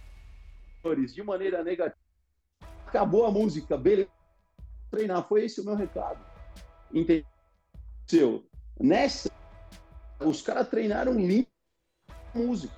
[1.13, 2.00] de maneira negativa,
[2.91, 4.11] acabou a música, beleza,
[4.91, 5.27] treinar.
[5.29, 6.19] Foi esse o meu recado.
[6.93, 8.45] Entendeu?
[8.79, 9.31] Nessa,
[10.21, 11.49] os caras treinaram limpo
[12.35, 12.75] música.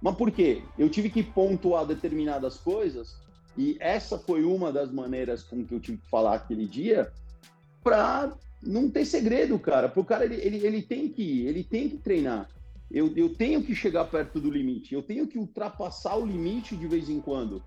[0.00, 0.62] Mas por quê?
[0.78, 3.16] Eu tive que pontuar determinadas coisas
[3.56, 7.10] e essa foi uma das maneiras com que eu tive que falar aquele dia
[7.82, 9.88] para não ter segredo, cara.
[9.88, 12.48] Pro cara, ele, ele, ele tem que ir, ele tem que treinar.
[12.90, 16.86] Eu, eu tenho que chegar perto do limite, eu tenho que ultrapassar o limite de
[16.86, 17.62] vez em quando.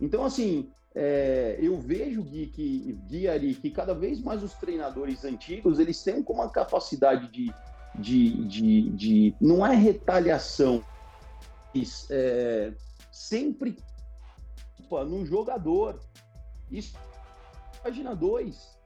[0.00, 5.78] Então, assim, é, eu vejo, Gui, que, Gui que cada vez mais os treinadores antigos,
[5.78, 7.52] eles têm como uma capacidade de,
[7.94, 10.84] de, de, de não é retaliação,
[11.74, 12.72] mas, é,
[13.10, 13.76] sempre
[14.90, 15.98] num jogador.
[16.70, 16.96] Isso
[17.82, 18.78] página 2.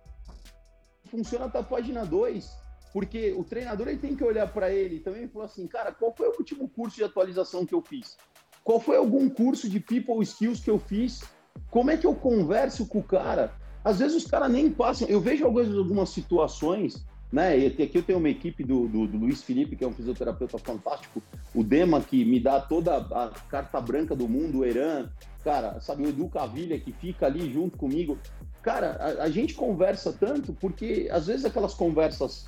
[1.04, 2.58] Funciona até a página 2.
[2.92, 6.12] Porque o treinador ele tem que olhar para ele também e falar assim, cara, qual
[6.16, 8.16] foi o último curso de atualização que eu fiz?
[8.64, 11.22] Qual foi algum curso de people skills que eu fiz
[11.70, 13.52] como é que eu converso com o cara?
[13.84, 15.08] Às vezes os caras nem passam.
[15.08, 17.58] Eu vejo algumas, algumas situações, né?
[17.58, 20.58] E aqui eu tenho uma equipe do, do, do, Luiz Felipe, que é um fisioterapeuta
[20.58, 21.22] fantástico,
[21.54, 25.08] o Dema, que me dá toda a carta branca do mundo, o Eran,
[25.44, 28.18] cara, sabe, o Edu Cavilha, que fica ali junto comigo.
[28.62, 32.46] Cara, a, a gente conversa tanto porque às vezes aquelas conversas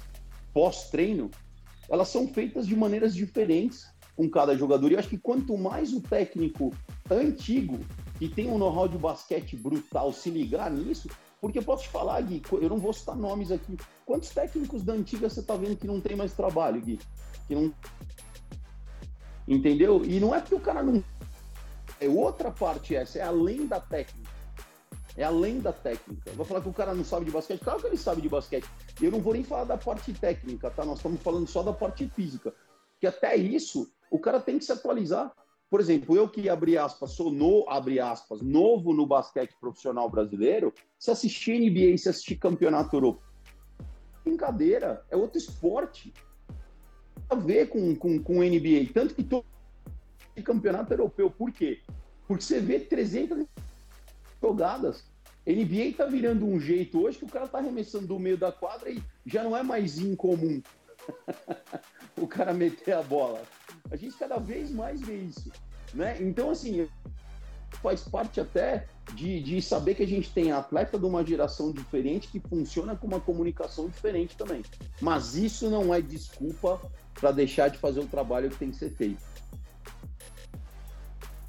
[0.52, 1.30] pós-treino,
[1.88, 4.90] elas são feitas de maneiras diferentes com cada jogador.
[4.90, 6.72] E eu acho que quanto mais o técnico
[7.10, 7.78] antigo
[8.20, 11.08] que tem um know-how de basquete brutal se ligar nisso,
[11.40, 13.78] porque eu posso te falar, Gui, eu não vou citar nomes aqui.
[14.04, 17.00] Quantos técnicos da antiga você tá vendo que não tem mais trabalho, Gui?
[17.48, 17.72] Que não.
[19.48, 20.04] Entendeu?
[20.04, 21.02] E não é porque o cara não.
[21.98, 24.30] É outra parte essa, é além da técnica.
[25.16, 26.30] É além da técnica.
[26.32, 27.60] Vai falar que o cara não sabe de basquete?
[27.60, 28.68] Claro que ele sabe de basquete.
[29.00, 30.84] Eu não vou nem falar da parte técnica, tá?
[30.84, 32.54] Nós estamos falando só da parte física.
[33.00, 35.32] Que até isso, o cara tem que se atualizar.
[35.70, 40.74] Por exemplo, eu que abri aspas, sou no, abre aspas, novo no basquete profissional brasileiro,
[40.98, 43.22] se assistir NBA, se assistir campeonato europeu,
[44.24, 46.12] brincadeira, é outro esporte.
[47.28, 48.92] Tem a ver com, com, com NBA.
[48.92, 49.44] Tanto que todo
[50.44, 51.80] campeonato europeu, por quê?
[52.26, 53.46] Porque você vê 300
[54.42, 55.04] jogadas.
[55.46, 58.90] NBA está virando um jeito hoje que o cara está arremessando do meio da quadra
[58.90, 60.60] e já não é mais incomum
[62.16, 63.42] o cara meter a bola.
[63.90, 65.50] A gente cada vez mais vê isso.
[65.94, 66.16] Né?
[66.20, 66.88] Então, assim,
[67.82, 72.28] faz parte até de, de saber que a gente tem atleta de uma geração diferente
[72.28, 74.62] que funciona com uma comunicação diferente também.
[75.00, 76.80] Mas isso não é desculpa
[77.14, 79.22] para deixar de fazer o trabalho que tem que ser feito.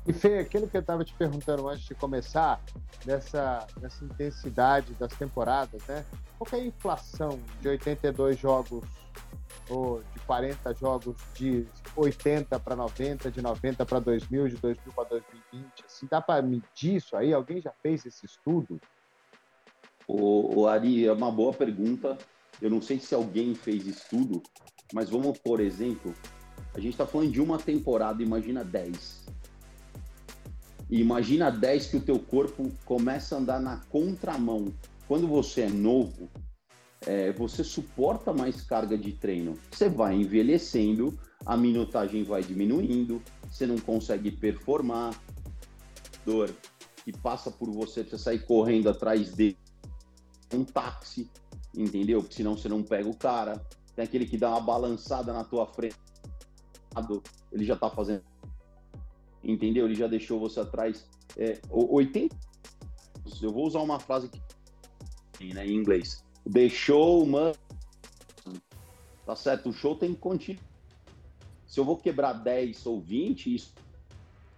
[0.07, 2.59] E Fê, aquilo que eu estava te perguntando antes de começar,
[3.05, 6.05] dessa, dessa intensidade das temporadas, né?
[6.37, 8.83] Qual é a inflação de 82 jogos
[9.69, 15.09] ou de 40 jogos de 80 para 90, de 90 para 2000, de 2000 para
[15.09, 15.85] 2020?
[15.85, 17.31] Assim, dá para medir isso aí?
[17.31, 18.81] Alguém já fez esse estudo?
[20.07, 22.17] O, o Ari, é uma boa pergunta.
[22.59, 24.41] Eu não sei se alguém fez estudo,
[24.93, 26.13] mas vamos, por exemplo,
[26.73, 29.20] a gente está falando de uma temporada, imagina 10
[30.91, 34.73] e imagina 10 que o teu corpo começa a andar na contramão.
[35.08, 36.30] Quando você é novo,
[37.08, 39.58] é, você suporta mais carga de treino.
[39.71, 45.17] Você vai envelhecendo, a minutagem vai diminuindo, você não consegue performar.
[46.25, 46.54] Dor
[47.06, 49.56] que passa por você, você sair correndo atrás de
[50.54, 51.30] um táxi,
[51.73, 52.19] entendeu?
[52.19, 53.65] Porque senão você não pega o cara.
[53.95, 55.95] Tem aquele que dá uma balançada na tua frente,
[57.51, 58.23] ele já tá fazendo
[59.43, 59.86] entendeu?
[59.86, 61.08] Ele já deixou você atrás.
[61.38, 62.36] É, 80.
[63.41, 66.23] Eu vou usar uma frase aqui, né, em inglês.
[66.45, 67.54] Deixou uma.
[69.25, 70.62] Tá certo, o show tem que continuar.
[71.65, 73.73] Se eu vou quebrar 10 ou 20, isso,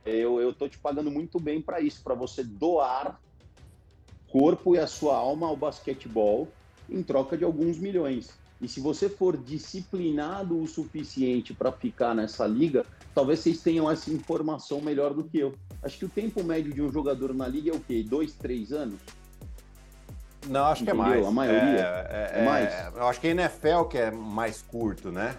[0.03, 3.21] eu, eu tô te pagando muito bem para isso, para você doar
[4.27, 6.47] corpo e a sua alma ao basquetebol
[6.89, 8.31] em troca de alguns milhões.
[8.59, 14.11] E se você for disciplinado o suficiente para ficar nessa liga, talvez vocês tenham essa
[14.11, 15.53] informação melhor do que eu.
[15.81, 18.03] Acho que o tempo médio de um jogador na liga é o quê?
[18.07, 18.99] Dois, três anos?
[20.47, 21.03] Não, acho Entendeu?
[21.03, 21.27] que é mais.
[21.27, 22.07] A maioria?
[22.09, 22.95] É, é, é, mais?
[22.95, 25.35] Eu acho que a NFL que é mais curto, né?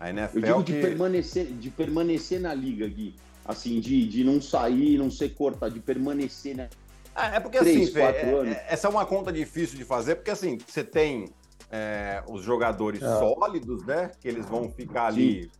[0.00, 0.72] A NFL eu digo que...
[0.72, 3.14] de, permanecer, de permanecer na liga, Gui.
[3.44, 6.68] Assim, de, de não sair, não ser cortado, de permanecer, né?
[7.14, 10.30] Ah, é porque Três, assim, Fê, é, essa é uma conta difícil de fazer, porque
[10.30, 11.26] assim, você tem
[11.70, 13.18] é, os jogadores é.
[13.18, 14.10] sólidos, né?
[14.20, 15.50] Que eles vão ficar ali Sim.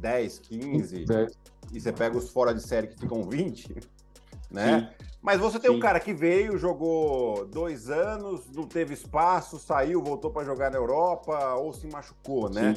[0.00, 1.38] 10, 15, 10.
[1.72, 3.76] e você pega os fora de série que ficam 20,
[4.50, 4.90] né?
[4.98, 5.06] Sim.
[5.22, 5.76] Mas você tem Sim.
[5.76, 10.78] um cara que veio, jogou dois anos, não teve espaço, saiu, voltou para jogar na
[10.78, 12.74] Europa ou se machucou, né?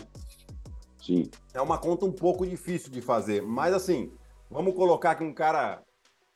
[1.01, 1.29] Sim.
[1.53, 4.11] É uma conta um pouco difícil de fazer, mas assim,
[4.51, 5.81] vamos colocar que um cara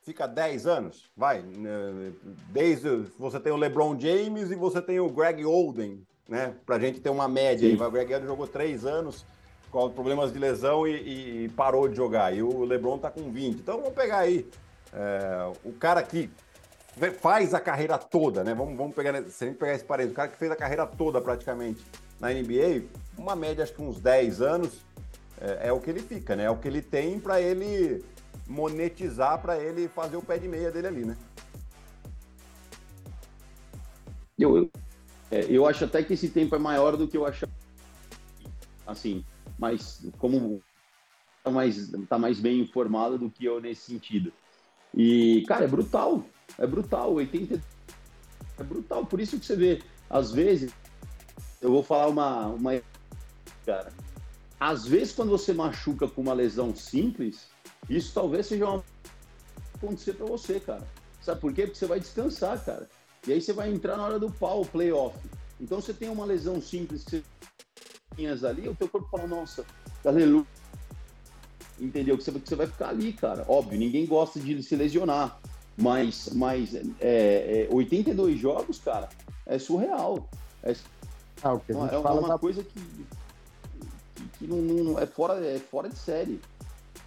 [0.01, 2.13] fica 10 anos, vai, né,
[2.49, 6.55] desde você tem o LeBron James e você tem o Greg Oden, né?
[6.65, 7.67] Pra gente ter uma média.
[7.67, 7.75] Aí.
[7.75, 9.25] O Greg Oden jogou 3 anos
[9.71, 12.35] com problemas de lesão e, e, parou de jogar.
[12.35, 13.59] E o LeBron tá com 20.
[13.59, 14.47] Então vamos pegar aí
[14.93, 16.29] é, o cara que
[17.21, 18.53] faz a carreira toda, né?
[18.53, 20.85] Vamos, vamos pegar, se a gente pegar esse parede, o cara que fez a carreira
[20.85, 21.83] toda praticamente
[22.19, 22.85] na NBA,
[23.17, 24.85] uma média acho que uns 10 anos
[25.39, 26.45] é, é o que ele fica, né?
[26.45, 28.03] É o que ele tem para ele
[28.47, 31.17] monetizar para ele fazer o pé de meia dele ali, né?
[34.39, 34.71] Eu, eu,
[35.31, 37.51] é, eu acho até que esse tempo é maior do que eu achava.
[38.85, 39.25] Assim,
[39.57, 40.61] mas como
[41.43, 44.31] tá mais, tá mais bem informado do que eu nesse sentido.
[44.93, 46.23] E, cara, é brutal.
[46.57, 47.13] É brutal.
[47.13, 47.61] 80
[48.59, 49.05] é brutal.
[49.05, 50.73] Por isso que você vê, às vezes,
[51.61, 52.81] eu vou falar uma, uma.
[53.65, 53.91] Cara,
[54.59, 57.49] às vezes, quando você machuca com uma lesão simples,
[57.89, 58.83] isso talvez seja uma
[59.75, 60.87] acontecer para você, cara.
[61.21, 61.63] Sabe por quê?
[61.63, 62.89] Porque você vai descansar, cara.
[63.27, 65.17] E aí você vai entrar na hora do pau, playoff.
[65.59, 67.23] Então você tem uma lesão simples que você
[68.47, 69.65] ali, o teu corpo fala, nossa,
[70.03, 70.45] aleluia.
[71.79, 72.17] Entendeu?
[72.17, 73.45] Que você, que você vai ficar ali, cara.
[73.47, 75.39] Óbvio, ninguém gosta de se lesionar.
[75.77, 79.09] Mas, mas é, é, 82 jogos, cara,
[79.45, 80.27] é surreal.
[80.63, 80.75] É,
[81.43, 82.39] ah, o que a gente é fala uma da...
[82.39, 82.79] coisa que,
[84.15, 86.41] que, que não, não, é, fora, é fora de série.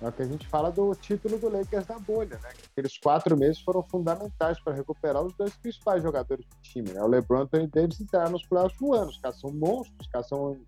[0.01, 2.51] É o que a gente fala do título do Lakers da bolha, né?
[2.73, 7.03] Aqueles quatro meses foram fundamentais para recuperar os dois principais jogadores do time, né?
[7.03, 9.11] O LeBron e o Anthony Davis entraram nos playoffs voando.
[9.11, 10.59] Os caras são monstros, os caras são,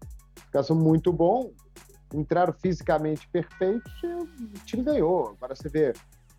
[0.61, 1.53] são muito bons,
[2.13, 4.27] entraram fisicamente perfeitos e o
[4.65, 5.31] time ganhou.
[5.31, 5.93] Agora você vê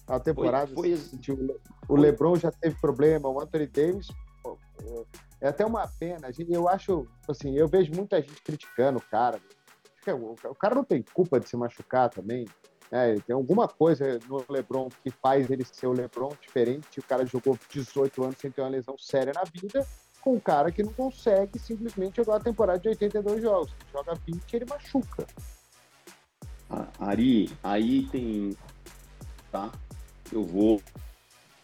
[0.08, 0.74] A temporada.
[0.74, 1.60] Foi, foi...
[1.88, 4.08] O LeBron já teve problema, o Anthony Davis.
[5.40, 6.30] É até uma pena.
[6.50, 9.40] Eu acho, assim, eu vejo muita gente criticando o cara.
[10.50, 12.46] O cara não tem culpa de se machucar também.
[12.92, 17.00] É, tem alguma coisa no LeBron que faz ele ser o LeBron diferente.
[17.00, 19.88] O cara jogou 18 anos sem ter uma lesão séria na vida,
[20.24, 23.72] com um cara que não consegue simplesmente jogar a temporada de 82 jogos.
[23.72, 25.28] Ele joga 20 e ele machuca.
[27.00, 28.56] Ari, aí tem.
[29.52, 29.72] Tá?
[30.32, 30.82] Eu vou.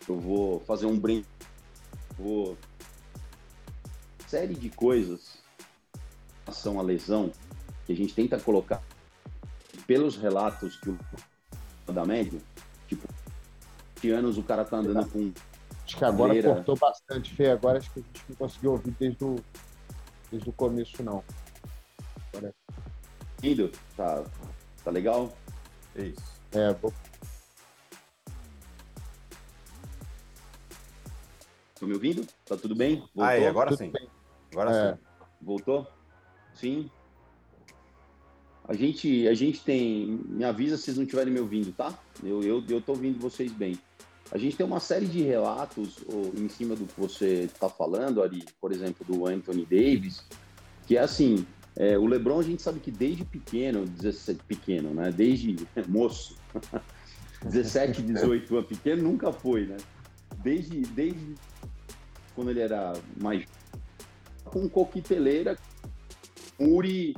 [0.08, 1.26] Eu vou fazer um brin.
[2.18, 2.58] Vou.
[4.28, 5.38] Série de coisas
[5.96, 7.32] em relação à lesão
[7.86, 8.84] que a gente tenta colocar
[9.88, 11.00] pelos relatos que o
[11.92, 12.40] da média,
[12.88, 13.08] tipo,
[14.00, 15.32] de anos o cara tá andando com.
[15.90, 16.54] Acho que agora cadeira...
[16.54, 17.50] cortou bastante, Fê.
[17.50, 19.36] Agora acho que a gente não conseguiu ouvir desde o,
[20.32, 21.24] desde o começo, não.
[22.32, 22.54] Agora...
[23.42, 23.72] Indo?
[23.98, 24.24] Tá,
[24.84, 25.36] tá legal?
[25.96, 26.42] É isso.
[26.52, 26.94] É, vou...
[31.74, 32.28] Estão me ouvindo?
[32.46, 32.98] Tá tudo bem?
[32.98, 33.24] Voltou?
[33.24, 33.90] Aí, agora tudo sim.
[33.90, 34.08] Bem.
[34.52, 34.94] Agora é.
[34.94, 35.00] sim.
[35.42, 35.88] Voltou?
[36.54, 36.92] Sim.
[38.68, 40.06] A gente, a gente tem.
[40.28, 41.98] Me avisa se vocês não estiverem me ouvindo, tá?
[42.22, 43.80] Eu, eu, eu tô ouvindo vocês bem.
[44.32, 45.98] A gente tem uma série de relatos
[46.38, 50.24] em cima do que você está falando, ali, por exemplo, do Anthony Davis,
[50.86, 55.12] que é assim: é, o LeBron a gente sabe que desde pequeno, 17, pequeno, né?
[55.12, 55.56] Desde
[55.88, 56.36] moço,
[57.44, 59.78] 17, 18 anos, pequeno nunca foi, né?
[60.44, 61.36] Desde, desde
[62.36, 63.46] quando ele era mais
[64.46, 65.58] com coqueteleira,
[66.60, 67.16] Muri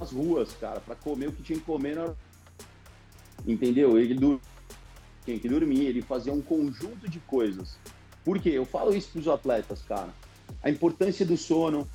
[0.00, 2.14] as ruas, cara, para comer o que tinha que comer na...
[3.46, 3.98] Entendeu?
[3.98, 4.16] Ele.
[5.24, 7.78] Tinha que dormir, ele fazia um conjunto de coisas.
[8.24, 8.50] Por quê?
[8.50, 10.14] Eu falo isso para os atletas, cara.
[10.62, 11.88] A importância do sono.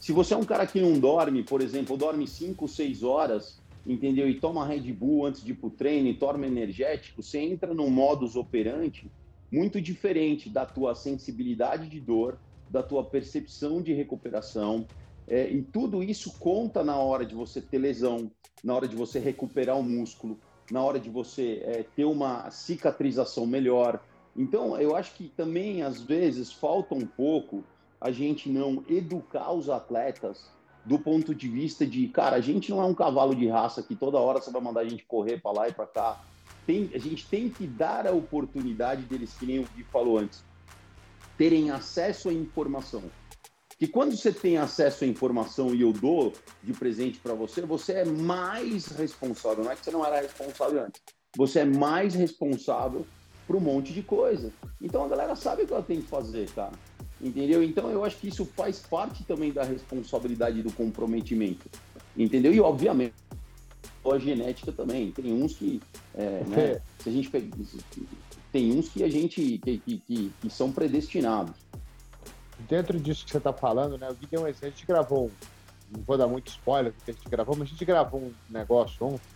[0.00, 4.28] Se você é um cara que não dorme, por exemplo, dorme 5, 6 horas, entendeu?
[4.28, 7.90] E toma Red Bull antes de ir pro treino e toma energético, você entra num
[7.90, 9.10] modus operandi
[9.50, 12.38] muito diferente da tua sensibilidade de dor,
[12.70, 14.86] da tua percepção de recuperação,
[15.26, 18.30] é, e tudo isso conta na hora de você ter lesão,
[18.62, 20.38] na hora de você recuperar o músculo,
[20.70, 24.00] na hora de você é, ter uma cicatrização melhor.
[24.36, 27.64] Então, eu acho que também, às vezes, falta um pouco
[28.00, 30.46] a gente não educar os atletas
[30.84, 33.94] do ponto de vista de, cara, a gente não é um cavalo de raça que
[33.94, 36.20] toda hora você vai mandar a gente correr para lá e para cá.
[36.66, 40.44] Tem, a gente tem que dar a oportunidade deles, que nem o Gui falou antes,
[41.36, 43.02] terem acesso à informação
[43.78, 46.32] que quando você tem acesso à informação e eu dou
[46.64, 49.62] de presente para você, você é mais responsável.
[49.62, 51.00] Não é que você não era responsável antes.
[51.36, 53.06] Você é mais responsável
[53.46, 54.52] por um monte de coisa.
[54.82, 56.72] Então a galera sabe o que ela tem que fazer, cara.
[57.20, 57.62] Entendeu?
[57.62, 61.70] Então eu acho que isso faz parte também da responsabilidade do comprometimento.
[62.16, 62.52] Entendeu?
[62.52, 63.14] E obviamente
[64.10, 65.12] a genética também.
[65.12, 65.80] Tem uns que,
[66.14, 67.30] é, né, se a gente
[68.50, 71.67] tem uns que a gente que, que, que, que são predestinados
[72.68, 74.08] dentro disso que você está falando, né?
[74.08, 74.66] O Gui deu um exemplo.
[74.66, 75.30] A gente gravou,
[75.90, 78.34] não vou dar muito spoiler do que a gente gravou, mas a gente gravou um
[78.48, 79.28] negócio ontem,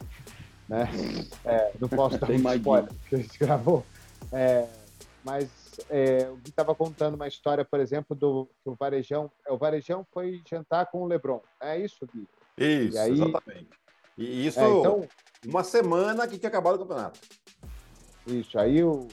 [0.68, 0.88] né?
[1.44, 3.84] É, não posso dar muito spoiler do que a gente gravou.
[4.32, 4.66] É,
[5.24, 5.48] mas
[5.88, 9.30] é, o Gui estava contando uma história, por exemplo, do que o Varejão.
[9.48, 11.40] O Varejão foi jantar com o Lebron.
[11.60, 12.28] É isso, Gui?
[12.58, 13.70] Isso, e aí, exatamente.
[14.16, 15.08] E isso é, então,
[15.46, 17.18] uma semana que tinha acabado o campeonato.
[18.26, 19.08] Isso, aí o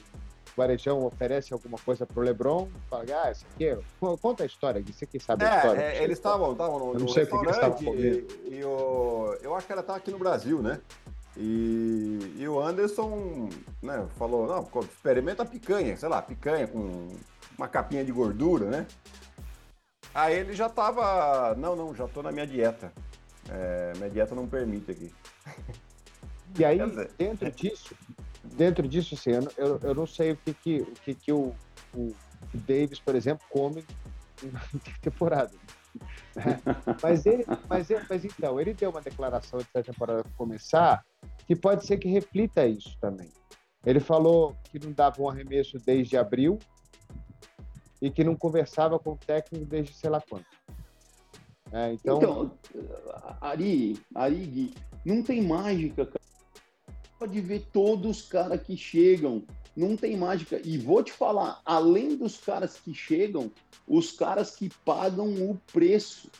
[0.52, 3.78] o Varejão oferece alguma coisa pro Lebron, fala, ah, isso aqui, é...
[4.20, 5.80] conta a história, você que sabe a é, história.
[5.80, 10.10] É, eles estavam no, no restaurante e, e o, eu acho que ela tá aqui
[10.10, 10.80] no Brasil, né?
[11.36, 13.48] E, e o Anderson
[13.82, 17.08] né, falou, não, experimenta picanha, sei lá, picanha com
[17.56, 18.86] uma capinha de gordura, né?
[20.12, 22.92] Aí ele já tava, não, não, já tô na minha dieta.
[23.48, 25.12] É, minha dieta não permite aqui.
[26.58, 26.78] E aí,
[27.16, 27.94] dentro disso,
[28.54, 31.54] dentro disso, assim, eu, eu não sei o que, que, o, que, que o,
[31.94, 32.14] o
[32.54, 33.84] Davis, por exemplo, come
[34.52, 34.60] na
[35.00, 35.52] temporada.
[36.36, 36.60] Né?
[37.02, 41.04] mas, ele, mas, ele, mas então, ele deu uma declaração antes da temporada começar
[41.46, 43.28] que pode ser que reflita isso também.
[43.84, 46.58] Ele falou que não dava um arremesso desde abril
[48.00, 50.46] e que não conversava com o técnico desde sei lá quanto.
[51.72, 52.18] É, então...
[52.18, 52.58] então,
[53.40, 54.74] Ari, Ari Gui,
[55.04, 56.04] não tem mágica,
[57.20, 59.44] pode ver todos os caras que chegam.
[59.76, 60.58] Não tem mágica.
[60.64, 63.52] E vou te falar, além dos caras que chegam,
[63.86, 66.30] os caras que pagam o preço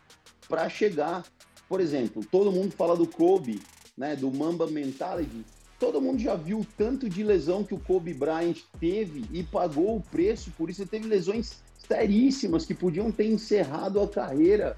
[0.48, 1.22] para chegar.
[1.68, 3.60] Por exemplo, todo mundo fala do Kobe,
[3.96, 5.44] né, do Mamba Mentality.
[5.78, 9.96] Todo mundo já viu o tanto de lesão que o Kobe Bryant teve e pagou
[9.96, 14.76] o preço, por isso ele teve lesões seríssimas que podiam ter encerrado a carreira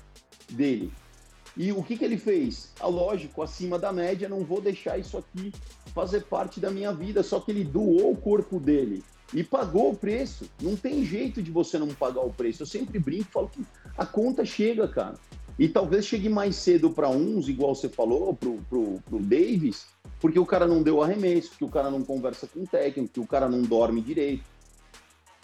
[0.50, 0.92] dele.
[1.56, 2.72] E o que, que ele fez?
[2.80, 5.52] Ah, lógico, acima da média, não vou deixar isso aqui
[5.94, 7.22] fazer parte da minha vida.
[7.22, 9.02] Só que ele doou o corpo dele
[9.34, 10.48] e pagou o preço.
[10.60, 12.62] Não tem jeito de você não pagar o preço.
[12.62, 13.64] Eu sempre brinco, falo que
[13.96, 15.14] a conta chega, cara.
[15.58, 19.86] E talvez chegue mais cedo para uns, igual você falou, pro, pro, pro Davis,
[20.18, 23.20] porque o cara não deu arremesso, porque o cara não conversa com o técnico, porque
[23.20, 24.44] o cara não dorme direito,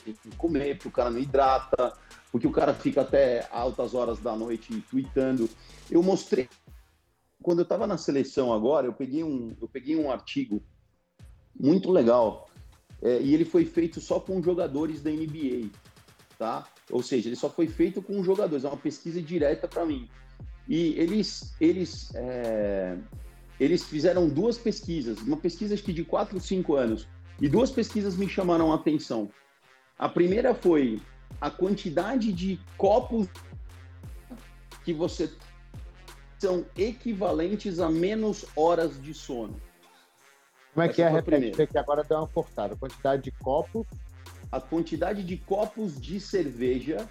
[0.04, 1.92] tem que comer, porque o cara não hidrata,
[2.30, 5.48] porque o cara fica até altas horas da noite tweetando.
[5.90, 6.48] Eu mostrei
[7.42, 10.62] quando eu estava na seleção agora, eu peguei um, eu peguei um artigo
[11.58, 12.48] muito legal
[13.00, 15.70] é, e ele foi feito só com jogadores da NBA,
[16.36, 16.66] tá?
[16.90, 20.08] Ou seja, ele só foi feito com jogadores, é uma pesquisa direta para mim.
[20.68, 22.98] E eles, eles, é,
[23.58, 27.06] eles fizeram duas pesquisas, uma pesquisa acho que de 4 ou 5 anos,
[27.40, 29.30] e duas pesquisas me chamaram a atenção.
[29.96, 31.00] A primeira foi
[31.40, 33.28] a quantidade de copos
[34.84, 35.30] que você
[36.38, 39.60] são equivalentes a menos horas de sono.
[40.72, 41.20] Como é que Essa é?
[41.20, 42.76] Repete, que agora deu uma cortada.
[42.76, 43.86] Quantidade de copos?
[44.50, 47.08] A quantidade de copos de cerveja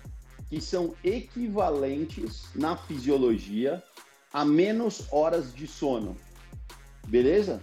[0.49, 3.84] que são equivalentes na fisiologia
[4.32, 6.15] a menos horas de sono.
[7.07, 7.61] Beleza?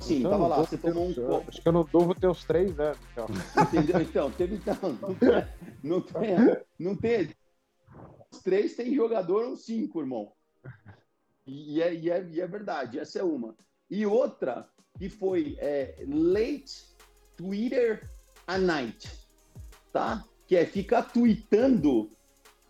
[0.00, 1.44] Sim, então, tava lá, você tomou um copo.
[1.48, 2.98] Acho que eu não durmo teus três anos.
[3.12, 3.26] Então.
[3.62, 4.00] Entendeu?
[4.00, 4.54] Então, teve.
[4.56, 5.28] Então, não, tem,
[5.82, 6.36] não tem.
[6.78, 7.30] Não tem.
[8.30, 10.32] Os três tem jogador ou cinco, irmão.
[11.46, 13.56] E é, e, é, e é verdade, essa é uma.
[13.90, 14.68] E outra
[14.98, 16.94] que foi é, late
[17.36, 18.10] Twitter
[18.46, 19.08] a night,
[19.92, 20.24] tá?
[20.46, 22.10] Que é ficar tweetando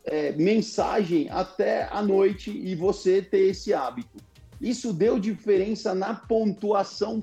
[0.05, 4.17] é, mensagem até a noite e você ter esse hábito.
[4.61, 7.23] Isso deu diferença na pontuação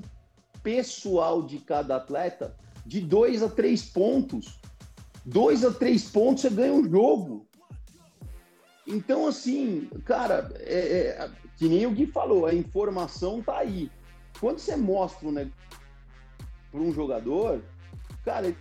[0.62, 4.58] pessoal de cada atleta de dois a três pontos.
[5.24, 7.46] Dois a três pontos você ganha um jogo.
[8.86, 13.90] Então, assim, cara, é, é, que nem o Gui falou, a informação tá aí.
[14.38, 15.52] Quando você mostra negócio
[16.70, 17.62] para um jogador,
[18.24, 18.54] cara, é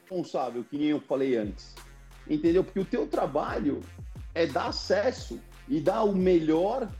[0.00, 1.74] responsável, que nem eu falei antes.
[2.28, 2.64] Entendeu?
[2.64, 3.80] Porque o teu trabalho
[4.34, 5.38] é dar acesso
[5.68, 6.90] e dar o melhor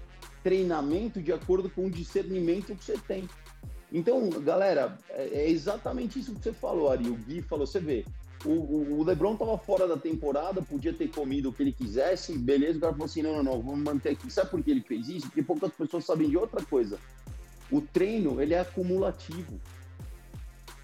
[0.46, 3.28] treinamento de acordo com o discernimento que você tem.
[3.92, 7.08] Então, galera, é, é exatamente isso que você falou, Ari.
[7.08, 8.04] O Gui falou, você vê,
[8.44, 12.78] o, o LeBron estava fora da temporada, podia ter comido o que ele quisesse, beleza.
[12.78, 14.30] O cara falou assim: não, não, não, vamos manter aqui.
[14.30, 15.26] Sabe por que ele fez isso?
[15.26, 16.96] Porque poucas pessoas sabem de outra coisa.
[17.68, 19.60] O treino, ele é acumulativo.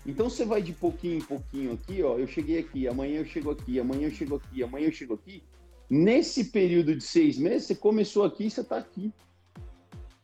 [0.05, 2.19] Então você vai de pouquinho em pouquinho aqui, ó.
[2.19, 5.41] Eu cheguei aqui, amanhã eu chego aqui, amanhã eu chego aqui, amanhã eu chego aqui.
[5.89, 9.13] Nesse período de seis meses, você começou aqui e você está aqui.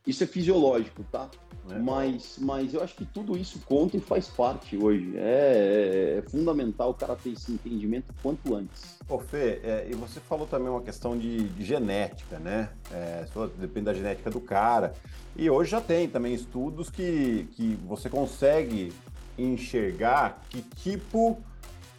[0.09, 1.29] Isso é fisiológico, tá?
[1.71, 1.79] É.
[1.79, 5.13] Mas, mas eu acho que tudo isso conta e faz parte hoje.
[5.15, 8.97] É, é, é fundamental o cara ter esse entendimento quanto antes.
[9.07, 12.71] Ô Fê, é, e você falou também uma questão de, de genética, né?
[12.91, 13.27] É,
[13.59, 14.95] depende da genética do cara.
[15.37, 18.91] E hoje já tem também estudos que, que você consegue
[19.37, 21.37] enxergar que tipo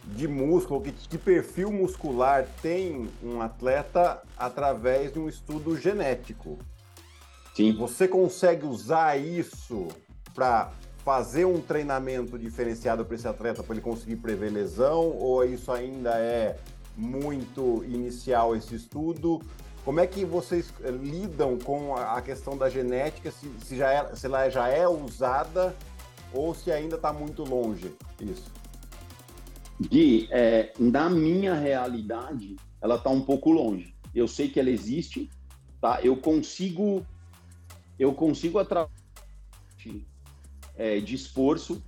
[0.04, 6.58] de músculo, que, que perfil muscular tem um atleta através de um estudo genético.
[7.60, 7.72] Sim.
[7.74, 9.88] Você consegue usar isso
[10.34, 10.72] para
[11.04, 16.16] fazer um treinamento diferenciado para esse atleta para ele conseguir prever lesão ou isso ainda
[16.18, 16.56] é
[16.96, 19.42] muito inicial esse estudo?
[19.84, 24.14] Como é que vocês eh, lidam com a questão da genética, se, se, já é,
[24.14, 25.76] se ela já é usada
[26.32, 28.50] ou se ainda está muito longe isso?
[29.78, 33.94] Gui, é, na minha realidade, ela está um pouco longe.
[34.14, 35.28] Eu sei que ela existe,
[35.80, 36.00] tá?
[36.02, 37.04] Eu consigo
[38.00, 38.90] eu consigo, através
[39.76, 41.82] de esforço,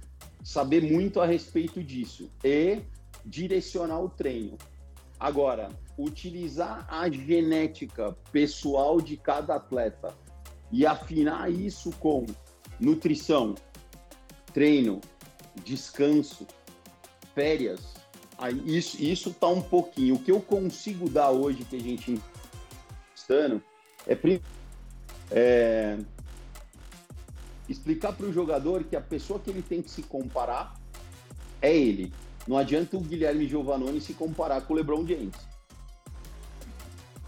[0.44, 2.82] saber muito a respeito disso e
[3.24, 4.58] direcionar o treino.
[5.18, 10.14] Agora, utilizar a genética pessoal de cada atleta
[10.70, 12.26] e afinar isso com
[12.78, 13.54] nutrição,
[14.52, 15.00] treino,
[15.64, 16.46] descanso,
[17.34, 17.94] férias,
[18.66, 20.16] isso isso tá um pouquinho.
[20.16, 22.20] O que eu consigo dar hoje que a gente
[23.14, 23.62] estando
[24.06, 24.14] é
[25.33, 25.99] é,
[27.68, 30.74] explicar para o jogador que a pessoa que ele tem que se comparar
[31.61, 32.12] é ele.
[32.47, 35.35] Não adianta o Guilherme Giovannone se comparar com o LeBron James.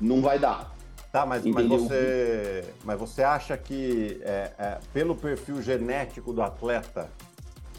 [0.00, 0.74] Não vai dar.
[1.12, 7.08] Tá, mas, mas, você, mas você acha que é, é, pelo perfil genético do atleta,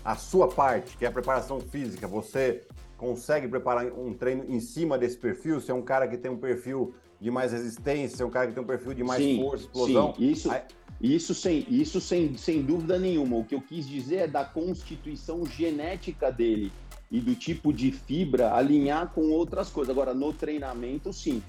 [0.05, 2.65] a sua parte, que é a preparação física, você
[2.95, 5.59] consegue preparar um treino em cima desse perfil?
[5.59, 8.63] Se é um cara que tem um perfil de mais resistência, um cara que tem
[8.63, 10.13] um perfil de mais sim, força, explosão.
[10.15, 10.61] Sim, isso, Aí...
[11.01, 13.37] isso, sem, isso sem, sem dúvida nenhuma.
[13.37, 16.71] O que eu quis dizer é da constituição genética dele
[17.11, 19.89] e do tipo de fibra alinhar com outras coisas.
[19.89, 21.41] Agora, no treinamento, sim.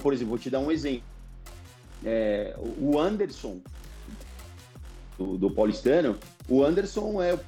[0.00, 1.02] por exemplo, vou te dar um exemplo.
[2.04, 3.60] É, o Anderson,
[5.18, 6.16] do, do Paulistano,
[6.48, 7.38] o Anderson é.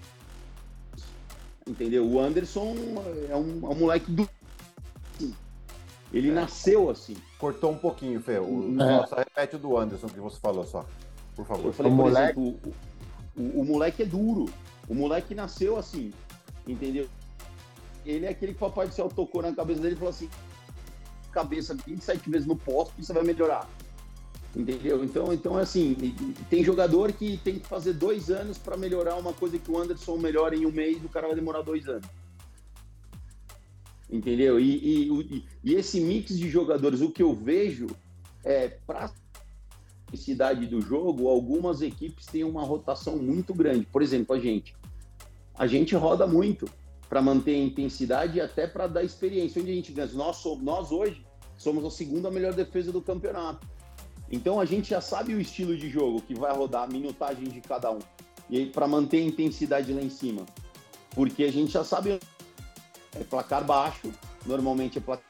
[1.66, 2.04] Entendeu?
[2.04, 2.74] O Anderson
[3.28, 4.28] é um, é um moleque do.
[6.12, 6.32] Ele é.
[6.32, 7.16] nasceu assim.
[7.38, 8.38] Cortou um pouquinho, Fê.
[8.38, 9.06] O, é.
[9.06, 10.84] Só repete o do Anderson que você falou só.
[11.36, 11.66] Por favor.
[11.66, 12.40] Eu falei, o por moleque...
[12.40, 12.74] exemplo,
[13.36, 14.46] o, o, o moleque é duro.
[14.88, 16.12] O moleque nasceu assim.
[16.66, 17.08] Entendeu?
[18.04, 20.28] Ele é aquele que o Papai do Céu tocou na cabeça dele e falou assim:
[21.30, 23.68] cabeça 27 vezes no posto e você vai melhorar.
[24.54, 25.04] Entendeu?
[25.04, 25.96] Então, então assim,
[26.48, 30.16] tem jogador que tem que fazer dois anos para melhorar uma coisa que o Anderson
[30.16, 32.06] melhora em um mês, o cara vai demorar dois anos.
[34.10, 34.58] Entendeu?
[34.58, 37.86] E, e, e esse mix de jogadores, o que eu vejo
[38.44, 39.12] é para
[40.16, 43.86] cidade do jogo, algumas equipes têm uma rotação muito grande.
[43.86, 44.74] Por exemplo, a gente.
[45.54, 46.68] A gente roda muito
[47.08, 49.60] para manter a intensidade e até para dar experiência.
[49.60, 50.10] Onde a gente ganha?
[50.14, 51.24] Nós, nós hoje
[51.56, 53.66] somos a segunda melhor defesa do campeonato.
[54.32, 57.60] Então a gente já sabe o estilo de jogo que vai rodar, a minutagem de
[57.60, 57.98] cada um.
[58.48, 60.46] E para manter a intensidade lá em cima.
[61.10, 62.18] Porque a gente já sabe
[63.14, 64.12] é placar baixo,
[64.46, 65.24] normalmente é placar...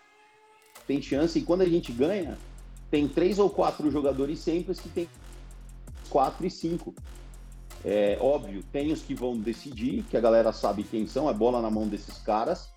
[0.86, 2.38] tem chance, e quando a gente ganha,
[2.90, 5.08] tem três ou quatro jogadores sempre que tem
[6.08, 6.94] quatro e cinco.
[7.84, 11.62] É óbvio, tem os que vão decidir, que a galera sabe quem são, é bola
[11.62, 12.68] na mão desses caras,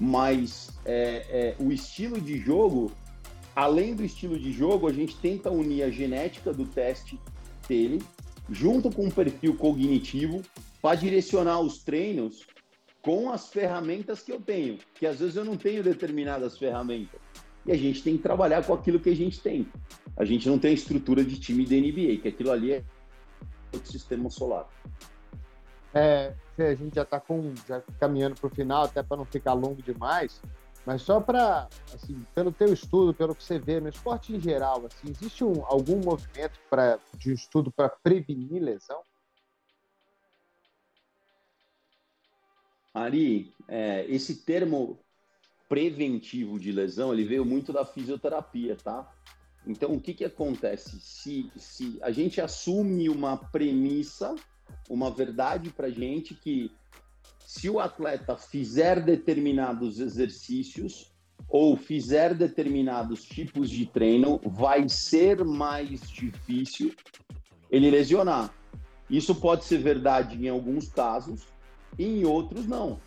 [0.00, 2.90] mas é, é, o estilo de jogo,
[3.54, 7.20] além do estilo de jogo, a gente tenta unir a genética do teste
[7.68, 8.02] dele,
[8.50, 10.40] junto com o perfil cognitivo,
[10.80, 12.46] para direcionar os treinos
[13.06, 17.20] com as ferramentas que eu tenho, que às vezes eu não tenho determinadas ferramentas.
[17.64, 19.68] E a gente tem que trabalhar com aquilo que a gente tem.
[20.16, 22.84] A gente não tem estrutura de time da NBA, que aquilo ali é
[23.70, 24.68] do sistema solar.
[25.94, 27.22] É, a gente já está
[27.68, 30.42] já caminhando para o final, até para não ficar longo demais,
[30.84, 34.84] mas só para, assim, pelo teu estudo, pelo que você vê no esporte em geral,
[34.84, 39.00] assim, existe um, algum movimento para de estudo para prevenir lesão?
[42.96, 44.98] Ari, é, esse termo
[45.68, 49.12] preventivo de lesão, ele veio muito da fisioterapia, tá?
[49.66, 50.98] Então, o que, que acontece?
[50.98, 54.34] Se, se a gente assume uma premissa,
[54.88, 56.70] uma verdade para gente que
[57.44, 61.12] se o atleta fizer determinados exercícios
[61.50, 66.94] ou fizer determinados tipos de treino, vai ser mais difícil
[67.70, 68.54] ele lesionar.
[69.10, 71.46] Isso pode ser verdade em alguns casos,
[71.98, 72.98] e em outros não.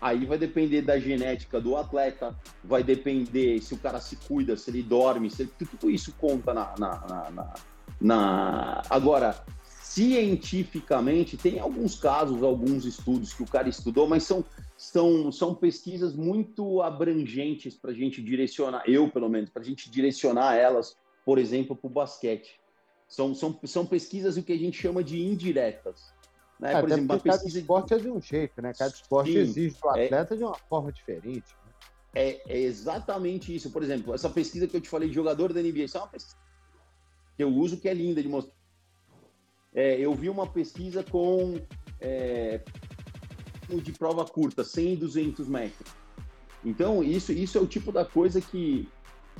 [0.00, 4.70] Aí vai depender da genética do atleta, vai depender se o cara se cuida, se
[4.70, 5.52] ele dorme, se ele...
[5.58, 7.54] tudo isso conta na, na, na,
[8.00, 8.82] na.
[8.90, 9.44] Agora,
[9.82, 14.44] cientificamente, tem alguns casos, alguns estudos que o cara estudou, mas são,
[14.76, 19.90] são, são pesquisas muito abrangentes para a gente direcionar, eu pelo menos, para a gente
[19.90, 22.58] direcionar elas, por exemplo, para o basquete.
[23.06, 26.13] São, são, são pesquisas o que a gente chama de indiretas.
[26.60, 26.72] Né?
[26.72, 27.38] É, Por exemplo, uma pesquisa...
[27.38, 28.72] cada esporte é de um jeito, né?
[28.72, 30.04] Cada esporte Sim, exige do é.
[30.04, 30.36] atleta é...
[30.36, 31.54] de uma forma diferente.
[31.64, 31.72] Né?
[32.14, 33.70] É, é, exatamente isso.
[33.70, 36.08] Por exemplo, essa pesquisa que eu te falei de jogador da NBA, isso é uma
[36.08, 36.36] pesquisa
[37.36, 38.54] que eu uso que é linda de mostrar.
[39.74, 41.60] É, eu vi uma pesquisa com
[42.00, 42.60] é,
[43.68, 45.90] de prova curta, 100 e 200 metros.
[46.64, 48.88] Então, isso, isso é o tipo da coisa que,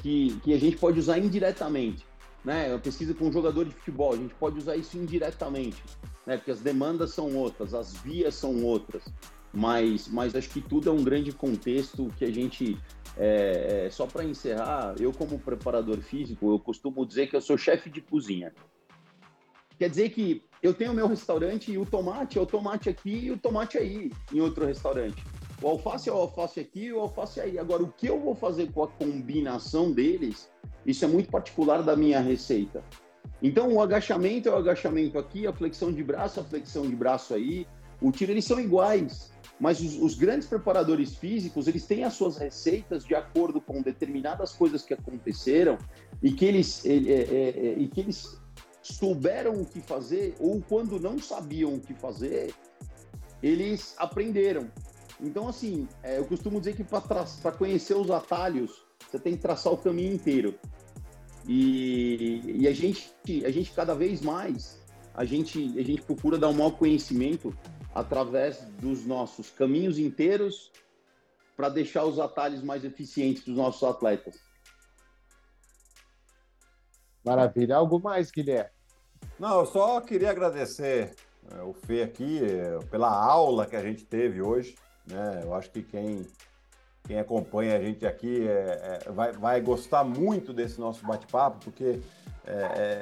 [0.03, 2.05] que, que a gente pode usar indiretamente.
[2.45, 2.69] Né?
[2.69, 5.83] Uma pesquisa com um jogador de futebol, a gente pode usar isso indiretamente
[6.27, 6.37] né?
[6.37, 9.05] Porque as demandas são outras, as vias são outras.
[9.53, 12.79] Mas, mas acho que tudo é um grande contexto que a gente.
[13.17, 17.57] É, é, só para encerrar, eu, como preparador físico, eu costumo dizer que eu sou
[17.57, 18.53] chefe de cozinha.
[19.79, 23.31] Quer dizer que eu tenho meu restaurante e o tomate é o tomate aqui e
[23.31, 25.23] o tomate aí, em outro restaurante.
[25.63, 27.57] O alface é o alface aqui e o alface aí.
[27.57, 30.51] Agora, o que eu vou fazer com a combinação deles,
[30.87, 32.82] isso é muito particular da minha receita.
[33.43, 37.35] Então, o agachamento é o agachamento aqui, a flexão de braço, a flexão de braço
[37.35, 37.66] aí,
[38.01, 39.32] o tiro, eles são iguais.
[39.59, 44.53] Mas os, os, grandes preparadores físicos, eles têm as suas receitas de acordo com determinadas
[44.53, 45.78] coisas que aconteceram
[46.22, 48.37] e que eles, é, é, é, e que eles
[48.82, 52.53] souberam o que fazer ou quando não sabiam o que fazer,
[53.43, 54.70] eles aprenderam.
[55.20, 59.76] Então, assim, eu costumo dizer que para conhecer os atalhos, você tem que traçar o
[59.76, 60.59] caminho inteiro.
[61.47, 63.15] E, e a, gente,
[63.45, 64.81] a gente cada vez mais,
[65.15, 67.57] a gente, a gente procura dar um maior conhecimento
[67.95, 70.73] através dos nossos caminhos inteiros
[71.57, 74.37] para deixar os atalhos mais eficientes dos nossos atletas.
[77.25, 77.77] Maravilha.
[77.77, 78.71] Algo mais, Guilherme?
[79.39, 81.15] Não, eu só queria agradecer
[81.51, 84.75] é, o Fê aqui é, pela aula que a gente teve hoje.
[85.07, 85.41] Né?
[85.43, 86.27] Eu acho que quem
[87.07, 92.01] quem acompanha a gente aqui é, é, vai, vai gostar muito desse nosso bate-papo, porque
[92.47, 92.53] é,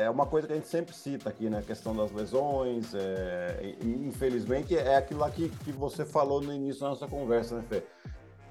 [0.01, 1.59] é, é, uma coisa que a gente sempre cita aqui, né?
[1.59, 2.95] A questão das lesões.
[2.95, 7.65] É, infelizmente, é aquilo lá que, que você falou no início da nossa conversa, né,
[7.69, 7.83] Fê?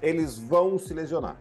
[0.00, 1.36] Eles vão se lesionar.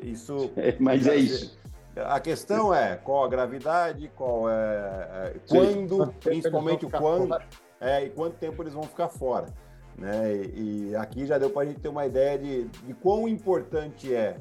[0.00, 0.50] Isso.
[0.58, 1.56] É, mas é isso.
[1.96, 7.36] A questão é qual a gravidade, qual é, é quando, principalmente o quando,
[7.80, 9.46] é, e quanto tempo eles vão ficar fora.
[9.98, 10.32] Né?
[10.54, 14.14] E, e aqui já deu para a gente ter uma ideia de, de quão importante
[14.14, 14.40] é,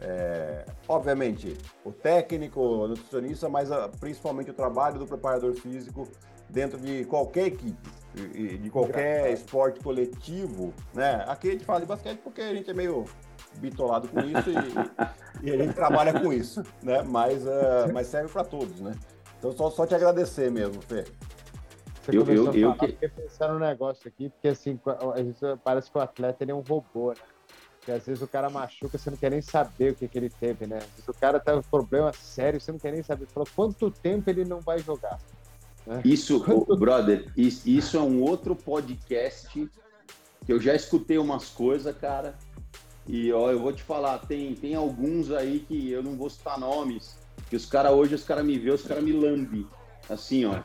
[0.00, 6.08] é, obviamente, o técnico, o nutricionista, mas a, ah, principalmente o trabalho do preparador físico
[6.50, 10.72] dentro de qualquer equipe, de qualquer esporte coletivo.
[10.94, 11.24] Né?
[11.26, 13.04] Aqui a gente fala de basquete porque a gente é meio
[13.58, 17.02] bitolado com isso e, e, a gente trabalha com isso, né?
[17.02, 18.94] Mas, uh, mas serve para todos, né?
[19.38, 21.04] Então só, só te agradecer mesmo, Fê.
[22.08, 22.86] Você eu, eu, eu que...
[22.86, 24.80] fiquei pensando no negócio aqui, porque assim,
[25.62, 27.16] parece que o atleta ele é um robô, né?
[27.78, 30.30] Porque às vezes o cara machuca, você não quer nem saber o que, que ele
[30.30, 30.78] teve, né?
[30.78, 33.26] Às vezes o cara tá com um problema sério, você não quer nem saber.
[33.26, 35.18] Você falou, quanto tempo ele não vai jogar?
[35.86, 36.00] Né?
[36.04, 36.76] Isso, quanto...
[36.76, 39.70] brother, isso é um outro podcast que
[40.50, 42.38] eu já escutei umas coisas, cara,
[43.06, 46.58] e ó, eu vou te falar, tem, tem alguns aí que eu não vou citar
[46.58, 47.18] nomes,
[47.50, 49.66] que os caras hoje, os caras me vê, os caras me lambe.
[50.08, 50.62] Assim, ó.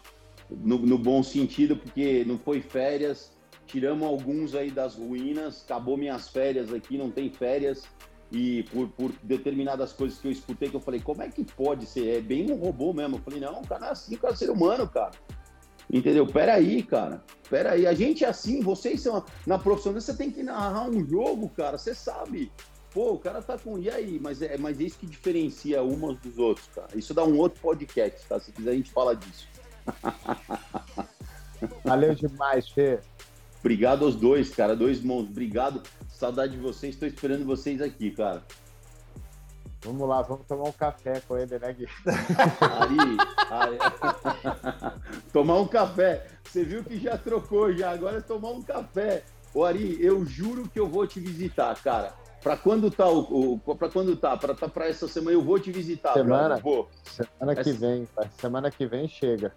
[0.50, 3.32] No, no, bom sentido, porque não foi férias,
[3.66, 7.84] tiramos alguns aí das ruínas, acabou minhas férias aqui, não tem férias.
[8.32, 11.86] E por, por determinadas coisas que eu escutei, que eu falei, como é que pode
[11.86, 12.18] ser?
[12.18, 13.18] É bem um robô mesmo.
[13.18, 15.12] Eu falei, não, o cara é assim, o cara é ser humano, cara.
[15.92, 16.26] Entendeu?
[16.26, 17.24] Peraí, cara.
[17.50, 17.86] Peraí.
[17.86, 19.24] A gente é assim, vocês são.
[19.46, 21.78] Na profissão, você tem que narrar um jogo, cara.
[21.78, 22.52] Você sabe.
[22.92, 23.78] Pô, o cara tá com.
[23.78, 24.20] E aí?
[24.20, 26.90] Mas é, mas é isso que diferencia umas dos outros, cara.
[26.96, 28.40] Isso dá um outro podcast, tá?
[28.40, 29.48] Se quiser, a gente fala disso.
[31.84, 33.00] Valeu demais, Fê.
[33.60, 34.76] Obrigado aos dois, cara.
[34.76, 35.24] Dois mãos.
[35.24, 35.82] Obrigado.
[36.10, 36.94] Saudade de vocês.
[36.94, 38.44] Estou esperando vocês aqui, cara.
[39.84, 41.88] Vamos lá, vamos tomar um café com ele, né, Gui?
[42.62, 43.18] Ari,
[43.50, 43.78] Ari.
[45.34, 46.26] tomar um café.
[46.44, 49.24] Você viu que já trocou já, agora é tomar um café.
[49.54, 52.14] Ô Ari, eu juro que eu vou te visitar, cara.
[52.44, 55.58] Para quando tá o, o para quando tá, para tá para essa semana eu vou
[55.58, 56.90] te visitar, semana, vou.
[57.06, 59.54] Semana que vem, semana que vem chega.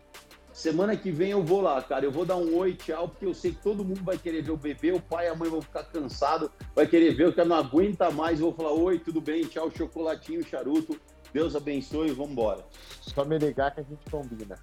[0.53, 2.05] Semana que vem eu vou lá, cara.
[2.05, 4.53] Eu vou dar um oi, tchau, porque eu sei que todo mundo vai querer ver
[4.53, 4.93] o bebê.
[4.93, 8.11] O pai e a mãe vão ficar cansados, vai querer ver, o cara não aguenta
[8.11, 8.39] mais.
[8.39, 9.43] Eu vou falar: oi, tudo bem?
[9.43, 10.99] Tchau, chocolatinho, charuto.
[11.33, 12.65] Deus abençoe, vamos embora.
[13.03, 14.57] Só me ligar que a gente combina.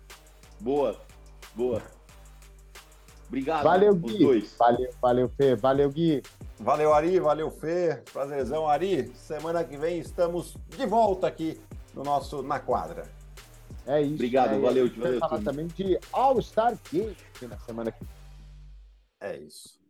[0.61, 0.99] Boa,
[1.53, 1.81] boa.
[3.33, 3.63] Obrigado.
[3.63, 4.19] Valeu, Gui.
[4.19, 4.55] Dois.
[4.59, 5.55] Valeu, valeu, Fê.
[5.55, 6.21] Valeu, Gui.
[6.59, 7.19] Valeu, Ari.
[7.19, 7.99] Valeu, Fê.
[8.13, 9.11] Prazerzão, Ari.
[9.15, 11.59] Semana que vem estamos de volta aqui
[11.95, 13.07] no nosso Na Quadra.
[13.87, 14.13] É isso.
[14.13, 14.83] Obrigado, é, valeu.
[14.83, 18.13] A gente vai falar também de All-Star Game na semana que vem.
[19.19, 19.82] É isso.